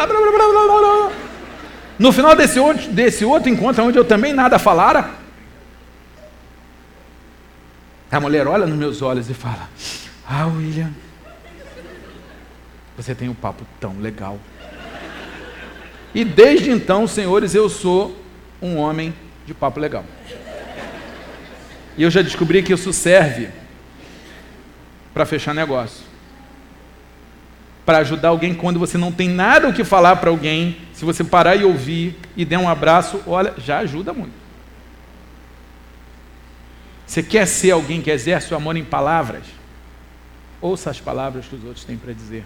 [1.99, 5.09] No final desse outro, desse outro encontro, onde eu também nada falara,
[8.09, 9.69] a mulher olha nos meus olhos e fala:
[10.25, 10.91] Ah, William,
[13.01, 14.39] você tem um papo tão legal.
[16.13, 18.15] E desde então, senhores, eu sou
[18.61, 19.13] um homem
[19.45, 20.05] de papo legal.
[21.97, 23.49] E eu já descobri que isso serve
[25.13, 26.05] para fechar negócio.
[27.85, 31.23] Para ajudar alguém quando você não tem nada o que falar para alguém, se você
[31.23, 34.33] parar e ouvir e der um abraço, olha, já ajuda muito.
[37.07, 39.43] Você quer ser alguém que exerce o amor em palavras?
[40.61, 42.45] Ouça as palavras que os outros têm para dizer.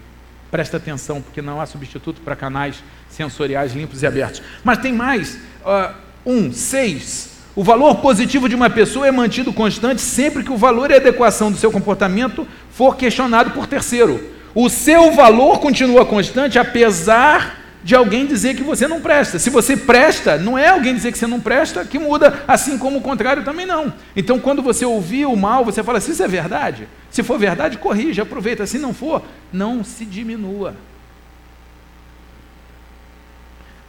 [0.56, 4.40] Presta atenção, porque não há substituto para canais sensoriais limpos e abertos.
[4.64, 5.34] Mas tem mais.
[5.34, 5.94] Uh,
[6.24, 7.32] um, seis.
[7.54, 11.52] O valor positivo de uma pessoa é mantido constante sempre que o valor e adequação
[11.52, 14.18] do seu comportamento for questionado por terceiro.
[14.54, 19.38] O seu valor continua constante apesar de alguém dizer que você não presta.
[19.38, 22.98] Se você presta, não é alguém dizer que você não presta que muda, assim como
[22.98, 23.94] o contrário também não.
[24.16, 27.78] Então, quando você ouvir o mal, você fala: se isso é verdade, se for verdade,
[27.78, 28.66] corrija, aproveita.
[28.66, 29.22] Se não for,
[29.52, 30.74] não se diminua.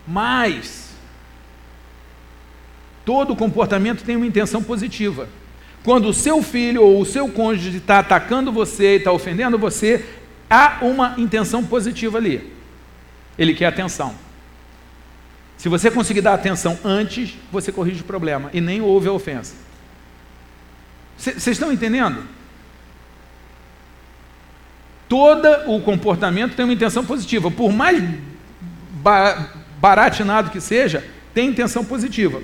[0.08, 0.92] Mas,
[3.04, 5.28] todo comportamento tem uma intenção positiva.
[5.84, 10.06] Quando o seu filho ou o seu cônjuge está atacando você e está ofendendo você,
[10.48, 12.57] há uma intenção positiva ali.
[13.38, 14.16] Ele quer atenção.
[15.58, 19.56] Se você conseguir dar atenção antes, você corrige o problema e nem houve a ofensa.
[21.18, 22.24] Vocês estão entendendo?
[25.10, 27.50] Todo o comportamento tem uma intenção positiva.
[27.50, 28.04] Por mais
[29.80, 32.42] baratinado que seja, tem intenção positiva.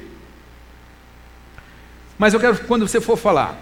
[2.17, 3.59] Mas eu quero, quando você for falar,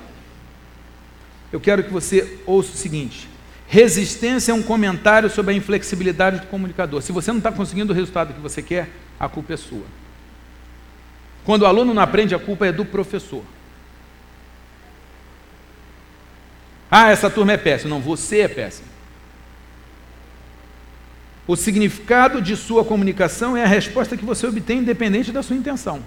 [1.51, 3.27] eu quero que você ouça o seguinte:
[3.71, 7.01] resistência é um comentário sobre a inflexibilidade do comunicador.
[7.01, 9.85] Se você não está conseguindo o resultado que você quer, a culpa é sua.
[11.45, 13.45] Quando o aluno não aprende, a culpa é do professor.
[16.91, 17.91] Ah, essa turma é péssima.
[17.91, 18.89] Não, você é péssimo.
[21.47, 26.03] O significado de sua comunicação é a resposta que você obtém, independente da sua intenção.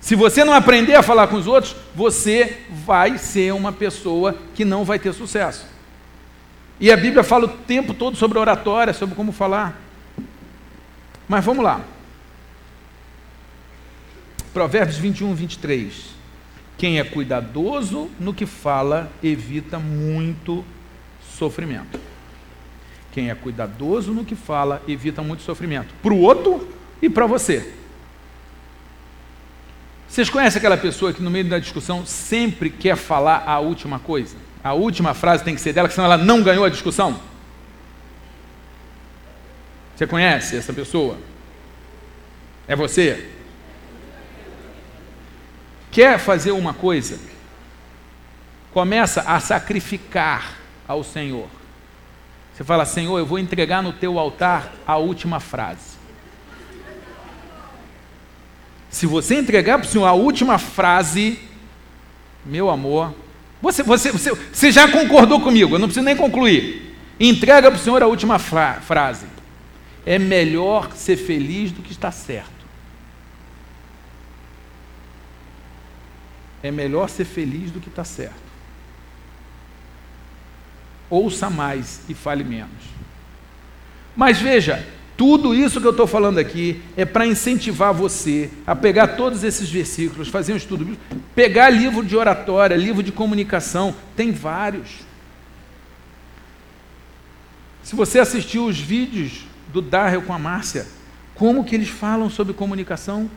[0.00, 4.64] Se você não aprender a falar com os outros, você vai ser uma pessoa que
[4.64, 5.70] não vai ter sucesso.
[6.80, 9.78] E a Bíblia fala o tempo todo sobre oratória, sobre como falar.
[11.28, 11.84] Mas vamos lá.
[14.54, 16.10] Provérbios 21, 23.
[16.78, 20.64] Quem é cuidadoso no que fala evita muito
[21.36, 22.00] sofrimento.
[23.12, 25.94] Quem é cuidadoso no que fala evita muito sofrimento.
[26.02, 26.66] Para o outro
[27.02, 27.74] e para você.
[30.08, 34.36] Vocês conhecem aquela pessoa que no meio da discussão sempre quer falar a última coisa?
[34.62, 37.20] A última frase tem que ser dela, senão ela não ganhou a discussão?
[39.96, 41.18] Você conhece essa pessoa?
[42.68, 43.28] É você?
[45.90, 47.18] Quer fazer uma coisa?
[48.72, 50.56] Começa a sacrificar
[50.86, 51.48] ao Senhor.
[52.54, 55.98] Você fala, Senhor, eu vou entregar no teu altar a última frase.
[58.90, 61.38] Se você entregar para o Senhor a última frase,
[62.44, 63.14] meu amor,
[63.60, 66.96] você, você, você, você já concordou comigo, eu não preciso nem concluir.
[67.18, 69.26] Entrega para o Senhor a última fra frase.
[70.06, 72.60] É melhor ser feliz do que estar certo.
[76.62, 78.50] É melhor ser feliz do que estar certo.
[81.10, 82.70] Ouça mais e fale menos.
[84.16, 84.86] Mas veja,
[85.20, 89.68] tudo isso que eu estou falando aqui é para incentivar você a pegar todos esses
[89.68, 90.96] versículos, fazer um estudo,
[91.34, 95.00] pegar livro de oratória, livro de comunicação, tem vários.
[97.82, 100.86] Se você assistiu os vídeos do Darrell com a Márcia,
[101.34, 103.30] como que eles falam sobre comunicação,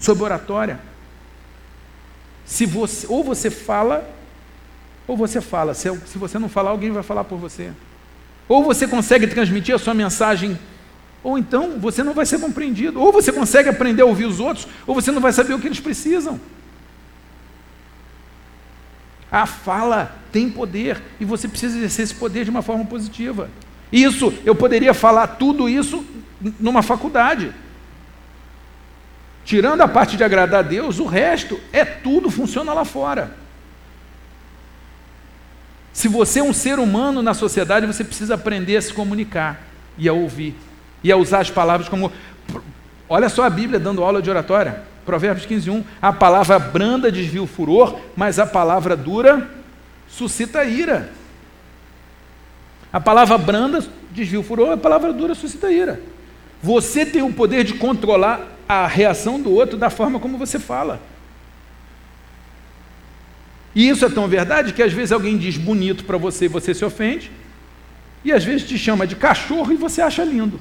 [0.00, 0.80] sobre oratória?
[2.44, 4.12] Se você, ou você fala,
[5.06, 5.72] ou você fala.
[5.72, 7.70] Se, se você não falar, alguém vai falar por você.
[8.48, 10.58] Ou você consegue transmitir a sua mensagem,
[11.22, 13.00] ou então você não vai ser compreendido.
[13.00, 15.66] Ou você consegue aprender a ouvir os outros, ou você não vai saber o que
[15.66, 16.38] eles precisam.
[19.30, 23.48] A fala tem poder e você precisa exercer esse poder de uma forma positiva.
[23.90, 26.04] Isso, eu poderia falar tudo isso
[26.60, 27.52] numa faculdade.
[29.44, 33.36] Tirando a parte de agradar a Deus, o resto é tudo funciona lá fora.
[35.94, 39.62] Se você é um ser humano na sociedade, você precisa aprender a se comunicar
[39.96, 40.54] e a ouvir
[41.04, 42.10] e a usar as palavras como.
[43.08, 44.82] Olha só a Bíblia dando aula de oratória.
[45.06, 45.84] Provérbios 15, 1.
[46.02, 49.48] A palavra branda desvia o furor, mas a palavra dura
[50.08, 51.10] suscita ira.
[52.92, 56.00] A palavra branda desvia o furor, a palavra dura suscita ira.
[56.62, 61.00] Você tem o poder de controlar a reação do outro da forma como você fala.
[63.74, 66.72] E isso é tão verdade que às vezes alguém diz bonito para você e você
[66.72, 67.30] se ofende,
[68.24, 70.60] e às vezes te chama de cachorro e você acha lindo.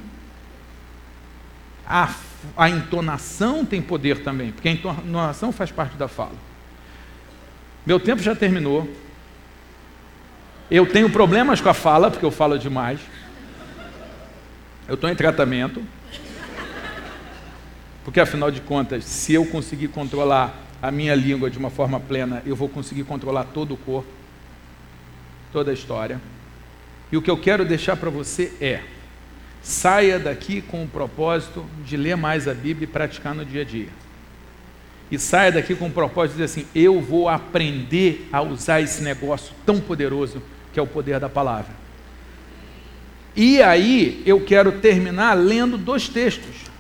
[1.88, 2.14] A,
[2.58, 6.36] a entonação tem poder também, porque a entonação faz parte da fala.
[7.86, 8.90] Meu tempo já terminou.
[10.72, 13.00] Eu tenho problemas com a fala, porque eu falo demais.
[14.88, 15.84] Eu estou em tratamento.
[18.04, 22.44] Porque afinal de contas, se eu conseguir controlar a minha língua de uma forma plena,
[22.46, 24.10] eu vou conseguir controlar todo o corpo,
[25.50, 26.20] toda a história.
[27.10, 28.82] E o que eu quero deixar para você é:
[29.62, 33.64] saia daqui com o propósito de ler mais a Bíblia e praticar no dia a
[33.64, 33.88] dia.
[35.10, 39.02] E saia daqui com o propósito de dizer assim: eu vou aprender a usar esse
[39.02, 41.74] negócio tão poderoso que é o poder da palavra.
[43.38, 46.74] E aí eu quero terminar lendo dois textos.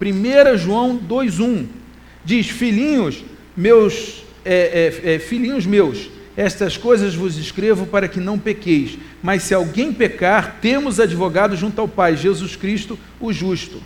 [0.00, 1.82] 1 João 2,1
[2.24, 3.22] diz: Filhinhos
[3.56, 8.98] meus, é, é, é, filhinhos meus, estas coisas vos escrevo para que não pequeis.
[9.22, 13.80] Mas se alguém pecar, temos advogado junto ao Pai, Jesus Cristo, o justo.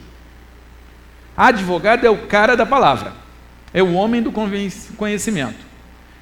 [1.36, 3.12] Advogado é o cara da palavra,
[3.72, 4.32] é o homem do
[4.96, 5.68] conhecimento.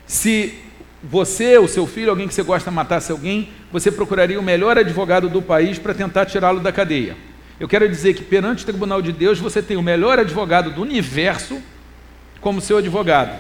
[0.07, 0.55] Se
[1.03, 5.29] você, o seu filho, alguém que você gosta matasse alguém, você procuraria o melhor advogado
[5.29, 7.17] do país para tentar tirá-lo da cadeia.
[7.59, 10.83] Eu quero dizer que perante o tribunal de Deus você tem o melhor advogado do
[10.83, 11.63] universo
[12.47, 13.37] como seu advogado.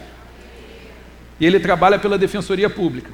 [1.39, 3.13] E ele trabalha pela Defensoria Pública.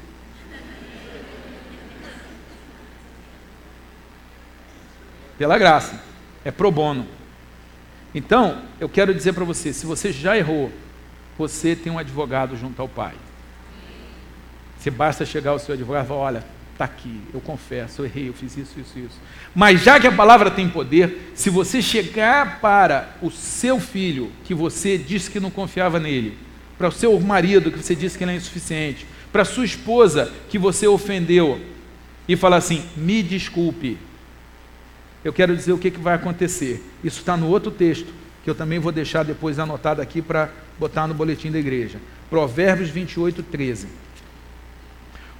[5.37, 6.03] Pela graça.
[6.47, 7.07] É pro bono.
[8.15, 10.73] Então, eu quero dizer para você, se você já errou,
[11.37, 13.13] você tem um advogado junto ao Pai.
[14.79, 16.45] Você basta chegar ao seu advogado e falar, olha,
[16.83, 19.21] está aqui, eu confesso, eu errei, eu fiz isso, isso, isso.
[19.55, 24.55] Mas já que a palavra tem poder, se você chegar para o seu filho, que
[24.55, 26.37] você disse que não confiava nele,
[26.77, 30.33] para o seu marido, que você disse que ele é insuficiente, para a sua esposa,
[30.49, 31.61] que você ofendeu,
[32.29, 33.99] e falar assim: me desculpe,
[35.25, 36.83] eu quero dizer o que, que vai acontecer.
[37.03, 38.13] Isso está no outro texto,
[38.43, 41.99] que eu também vou deixar depois anotado aqui para botar no boletim da igreja.
[42.29, 43.87] Provérbios 28, 13.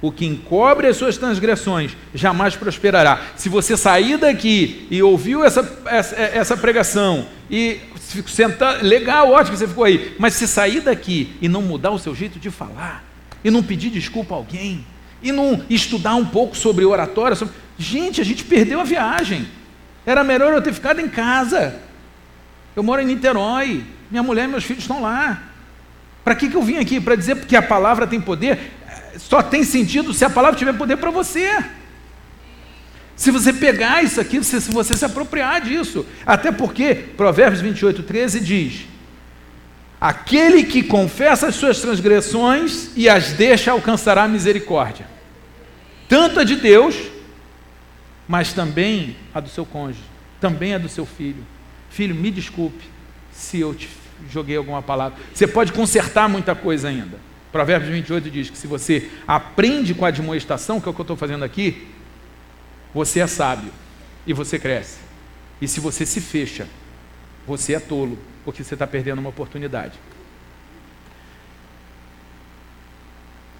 [0.03, 3.21] O que encobre as suas transgressões jamais prosperará.
[3.37, 7.79] Se você sair daqui e ouviu essa, essa, essa pregação e
[8.27, 11.97] sentar, legal, ótimo que você ficou aí, mas se sair daqui e não mudar o
[11.97, 13.01] seu jeito de falar,
[13.45, 14.85] e não pedir desculpa a alguém,
[15.21, 17.53] e não estudar um pouco sobre oratória, sobre...
[17.77, 19.47] gente, a gente perdeu a viagem.
[20.05, 21.79] Era melhor eu ter ficado em casa.
[22.75, 23.85] Eu moro em Niterói.
[24.11, 25.43] Minha mulher e meus filhos estão lá.
[26.25, 26.99] Para que, que eu vim aqui?
[26.99, 28.73] Para dizer que a palavra tem poder?
[29.17, 31.63] Só tem sentido se a palavra tiver poder para você.
[33.15, 36.05] Se você pegar isso aqui, se você se apropriar disso.
[36.25, 38.85] Até porque Provérbios 28, 13 diz:
[40.01, 45.07] Aquele que confessa as suas transgressões e as deixa alcançará misericórdia.
[46.09, 46.95] Tanto a de Deus,
[48.27, 50.03] mas também a do seu cônjuge,
[50.41, 51.45] também a do seu filho.
[51.89, 52.83] Filho, me desculpe
[53.31, 53.87] se eu te
[54.29, 55.17] joguei alguma palavra.
[55.33, 57.17] Você pode consertar muita coisa ainda.
[57.53, 61.03] Provérbios 28 diz que se você aprende com a admoestação, que é o que eu
[61.03, 61.87] estou fazendo aqui,
[62.91, 63.71] você é sábio
[64.25, 64.97] e você cresce.
[65.61, 66.67] E se você se fecha,
[67.45, 69.99] você é tolo, porque você está perdendo uma oportunidade.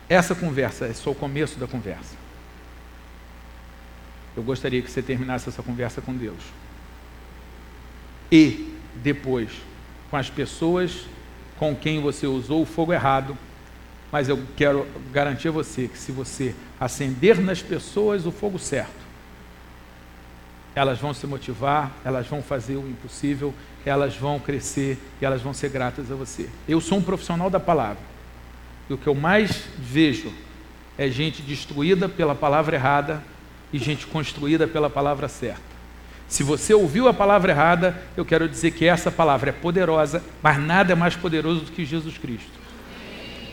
[0.10, 2.16] Essa conversa é só o começo da conversa.
[4.36, 6.42] Eu gostaria que você terminasse essa conversa com Deus.
[8.32, 9.52] E depois,
[10.10, 11.06] com as pessoas
[11.60, 13.38] com quem você usou o fogo errado,
[14.14, 18.94] mas eu quero garantir a você que se você acender nas pessoas o fogo certo,
[20.76, 23.52] elas vão se motivar, elas vão fazer o impossível,
[23.84, 26.48] elas vão crescer e elas vão ser gratas a você.
[26.70, 28.04] Eu sou um profissional da palavra.
[28.88, 30.32] E o que eu mais vejo
[30.96, 33.24] é gente destruída pela palavra errada
[33.74, 35.74] e gente construída pela palavra certa.
[36.28, 40.60] Se você ouviu a palavra errada, eu quero dizer que essa palavra é poderosa, mas
[40.60, 42.63] nada é mais poderoso do que Jesus Cristo.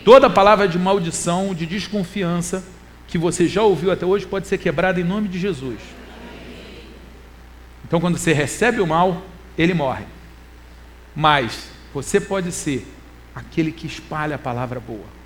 [0.03, 2.63] Toda palavra de maldição, de desconfiança
[3.07, 5.79] que você já ouviu até hoje pode ser quebrada em nome de Jesus.
[7.85, 9.21] Então, quando você recebe o mal,
[9.57, 10.05] ele morre.
[11.15, 12.87] Mas você pode ser
[13.35, 15.21] aquele que espalha a palavra boa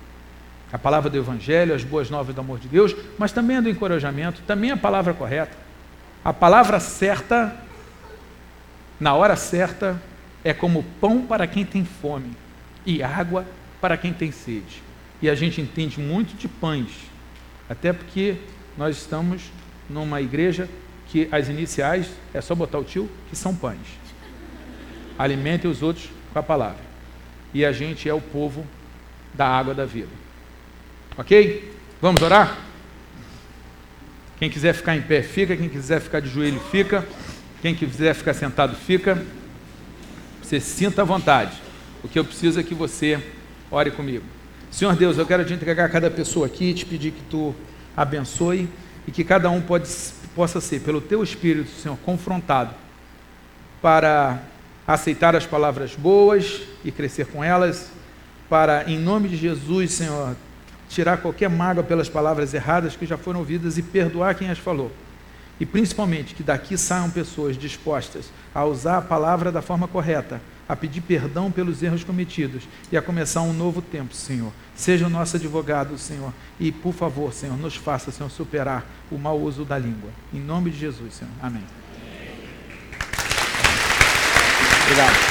[0.72, 3.70] a palavra do Evangelho, as boas novas do amor de Deus, mas também a do
[3.70, 5.56] encorajamento, também a palavra correta.
[6.24, 7.56] A palavra certa,
[8.98, 10.00] na hora certa,
[10.42, 12.32] é como pão para quem tem fome
[12.84, 13.46] e água
[13.80, 14.82] para quem tem sede.
[15.20, 16.90] E a gente entende muito de pães,
[17.68, 18.36] até porque
[18.76, 19.42] nós estamos
[19.88, 20.68] numa igreja
[21.08, 23.78] que as iniciais é só botar o tio, que são pães.
[25.18, 26.84] Alimentem os outros com a palavra.
[27.54, 28.66] E a gente é o povo
[29.32, 30.10] da água da vida.
[31.16, 31.72] Ok?
[32.02, 32.58] Vamos orar?
[34.38, 35.56] Quem quiser ficar em pé, fica.
[35.56, 37.06] Quem quiser ficar de joelho, fica.
[37.62, 39.24] Quem quiser ficar sentado, fica.
[40.42, 41.56] Você sinta à vontade.
[42.04, 43.22] O que eu preciso é que você
[43.70, 44.24] ore comigo.
[44.70, 47.54] Senhor Deus, eu quero te entregar cada pessoa aqui, te pedir que tu
[47.96, 48.68] abençoe
[49.06, 49.88] e que cada um pode,
[50.34, 52.74] possa ser, pelo teu Espírito, Senhor, confrontado
[53.80, 54.42] para
[54.86, 57.90] aceitar as palavras boas e crescer com elas,
[58.48, 60.36] para, em nome de Jesus, Senhor,
[60.88, 64.92] tirar qualquer mágoa pelas palavras erradas que já foram ouvidas e perdoar quem as falou.
[65.58, 70.74] E principalmente que daqui saiam pessoas dispostas a usar a palavra da forma correta, a
[70.74, 74.52] pedir perdão pelos erros cometidos e a começar um novo tempo, Senhor.
[74.74, 79.40] Seja o nosso advogado, Senhor, e por favor, Senhor, nos faça, Senhor, superar o mau
[79.40, 80.10] uso da língua.
[80.32, 81.32] Em nome de Jesus, Senhor.
[81.42, 81.64] Amém.
[84.84, 85.25] Obrigado.